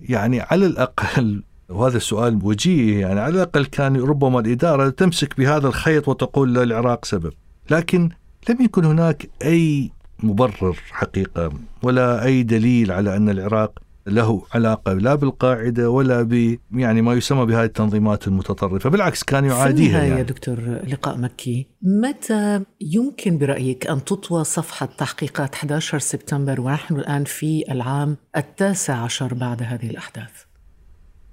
يعني 0.00 0.40
على 0.40 0.66
الأقل 0.66 1.42
وهذا 1.68 1.96
السؤال 1.96 2.38
وجيه 2.42 3.00
يعني 3.00 3.20
على 3.20 3.34
الأقل 3.34 3.64
كان 3.64 3.96
ربما 3.96 4.40
الإدارة 4.40 4.88
تمسك 4.88 5.38
بهذا 5.38 5.68
الخيط 5.68 6.08
وتقول 6.08 6.54
للعراق 6.54 7.04
سبب. 7.04 7.32
لكن 7.70 8.10
لم 8.50 8.62
يكن 8.62 8.84
هناك 8.84 9.30
أي 9.44 9.90
مبرر 10.22 10.76
حقيقة 10.90 11.52
ولا 11.82 12.24
أي 12.24 12.42
دليل 12.42 12.92
على 12.92 13.16
أن 13.16 13.28
العراق 13.28 13.78
له 14.06 14.42
علاقة 14.54 14.92
لا 14.92 15.14
بالقاعدة 15.14 15.90
ولا 15.90 16.22
ب 16.22 16.58
يعني 16.72 17.02
ما 17.02 17.14
يسمى 17.14 17.46
بهذه 17.46 17.64
التنظيمات 17.64 18.28
المتطرفة، 18.28 18.90
بالعكس 18.90 19.22
كان 19.22 19.44
يعاديها 19.44 20.02
يعني. 20.02 20.18
يا 20.18 20.22
دكتور 20.22 20.60
لقاء 20.86 21.18
مكي، 21.18 21.66
متى 21.82 22.64
يمكن 22.80 23.38
برأيك 23.38 23.86
أن 23.86 24.04
تطوى 24.04 24.44
صفحة 24.44 24.86
تحقيقات 24.86 25.54
11 25.54 25.98
سبتمبر 25.98 26.60
ونحن 26.60 26.94
الآن 26.94 27.24
في 27.24 27.64
العام 27.70 28.16
التاسع 28.36 28.94
عشر 28.94 29.34
بعد 29.34 29.62
هذه 29.62 29.90
الأحداث؟ 29.90 30.47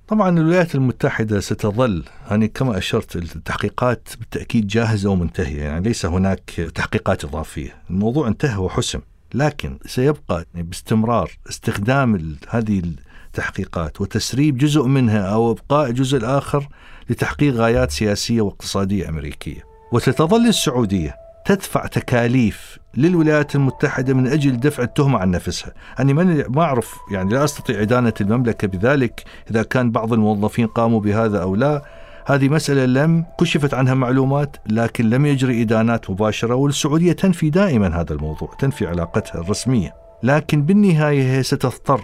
طبعا 0.08 0.39
الولايات 0.39 0.76
المتحدة 0.76 1.39
ستظل 1.39 2.04
يعني 2.30 2.48
كما 2.48 2.78
أشرت 2.78 3.15
التحقيقات 3.15 4.10
بالتأكيد 4.20 4.68
جاهزة 4.68 5.10
ومنتهية 5.10 5.63
يعني 5.63 5.88
ليس 5.88 6.06
هناك 6.06 6.72
تحقيقات 6.76 7.24
إضافية. 7.26 7.76
الموضوع 7.89 8.28
انتهى 8.28 8.58
وحسم 8.58 9.00
لكن 9.34 9.78
سيبقى 9.86 10.46
باستمرار 10.54 11.32
استخدام 11.50 12.36
هذه 12.50 12.82
التحقيقات 13.28 14.02
وتسريب 14.02 14.58
جزء 14.58 14.84
منها 14.84 15.20
أو 15.22 15.52
إبقاء 15.52 15.89
الجزء 15.89 16.18
الآخر 16.18 16.68
لتحقيق 17.10 17.54
غايات 17.54 17.91
سياسية 17.91 18.41
واقتصادية 18.41 19.10
أمريكية. 19.10 19.63
وستظل 19.91 20.48
السعودية 20.48 21.25
تدفع 21.46 21.86
تكاليف 21.86 22.78
للولايات 22.98 23.56
المتحدة 23.56 24.14
من 24.14 24.28
أجل 24.28 24.60
دفع 24.60 24.84
التهمة 24.84 25.20
عن 25.20 25.32
نفسها. 25.32 25.74
أنا 26.00 26.14
ما 26.50 26.62
أعرف 26.62 26.96
يعني 27.12 27.34
لا 27.34 27.44
أستطيع 27.44 27.82
إدانة 27.82 28.14
المملكة 28.22 28.68
بذلك 28.68 29.24
إذا 29.52 29.64
كان 29.64 29.92
بعض 29.92 30.14
الموظفين 30.14 30.68
قاموا 30.68 31.00
بهذا 31.00 31.42
أو 31.42 31.56
لا. 31.56 31.82
هذه 32.26 32.50
مسألة 32.50 32.86
لم 32.86 33.26
كشفت 33.40 33.74
عنها 33.74 33.94
معلومات 33.94 34.58
لكن 34.70 35.10
لم 35.10 35.26
يجري 35.26 35.62
إدانات 35.62 36.10
مباشرة 36.10 36.56
والسعودية 36.56 37.12
تنفي 37.12 37.50
دائما 37.50 38.02
هذا 38.02 38.14
الموضوع 38.14 38.50
تنفي 38.60 38.88
علاقتها 38.88 39.42
الرسمية. 39.42 39.94
لكن 40.24 40.62
بالنهاية 40.62 41.38
هي 41.38 41.44
ستضطر 41.44 42.02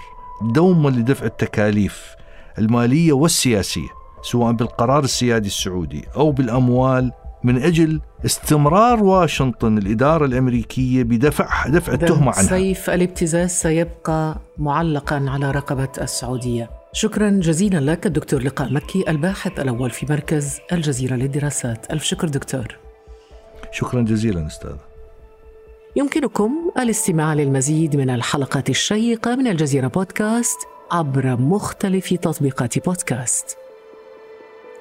دوما 0.53 0.89
لدفع 0.89 1.25
التكاليف 1.25 2.15
المالية 2.59 3.13
والسياسية 3.13 3.89
سواء 4.21 4.51
بالقرار 4.51 5.03
السيادي 5.03 5.47
السعودي 5.47 6.05
أو 6.15 6.31
بالأموال 6.31 7.11
من 7.43 7.63
أجل 7.63 8.01
استمرار 8.25 9.03
واشنطن 9.03 9.77
الإدارة 9.77 10.25
الأمريكية 10.25 11.03
بدفع 11.03 11.67
دفع 11.67 11.93
التهمة 11.93 12.31
عنها. 12.31 12.49
سيف 12.49 12.89
الابتزاز 12.89 13.49
سيبقى 13.49 14.37
معلقا 14.57 15.25
على 15.27 15.51
رقبة 15.51 15.89
السعودية. 16.01 16.69
شكرا 16.93 17.29
جزيلا 17.29 17.91
لك 17.91 18.05
الدكتور 18.05 18.43
لقاء 18.43 18.73
مكي 18.73 19.03
الباحث 19.07 19.59
الأول 19.59 19.89
في 19.89 20.05
مركز 20.09 20.59
الجزيرة 20.71 21.15
للدراسات، 21.15 21.91
ألف 21.91 22.03
شكر 22.03 22.27
دكتور. 22.27 22.77
شكرا 23.71 24.01
جزيلا 24.01 24.47
أستاذ. 24.47 24.75
يمكنكم 25.95 26.51
الاستماع 26.79 27.33
للمزيد 27.33 27.95
من 27.95 28.09
الحلقات 28.09 28.69
الشيقة 28.69 29.35
من 29.35 29.47
الجزيرة 29.47 29.87
بودكاست 29.87 30.57
عبر 30.91 31.37
مختلف 31.37 32.13
تطبيقات 32.13 32.85
بودكاست. 32.85 33.57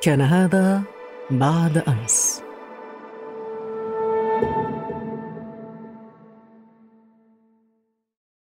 كان 0.02 0.20
هذا 0.20 0.82
بعد 1.30 1.82
أمس. 1.88 2.42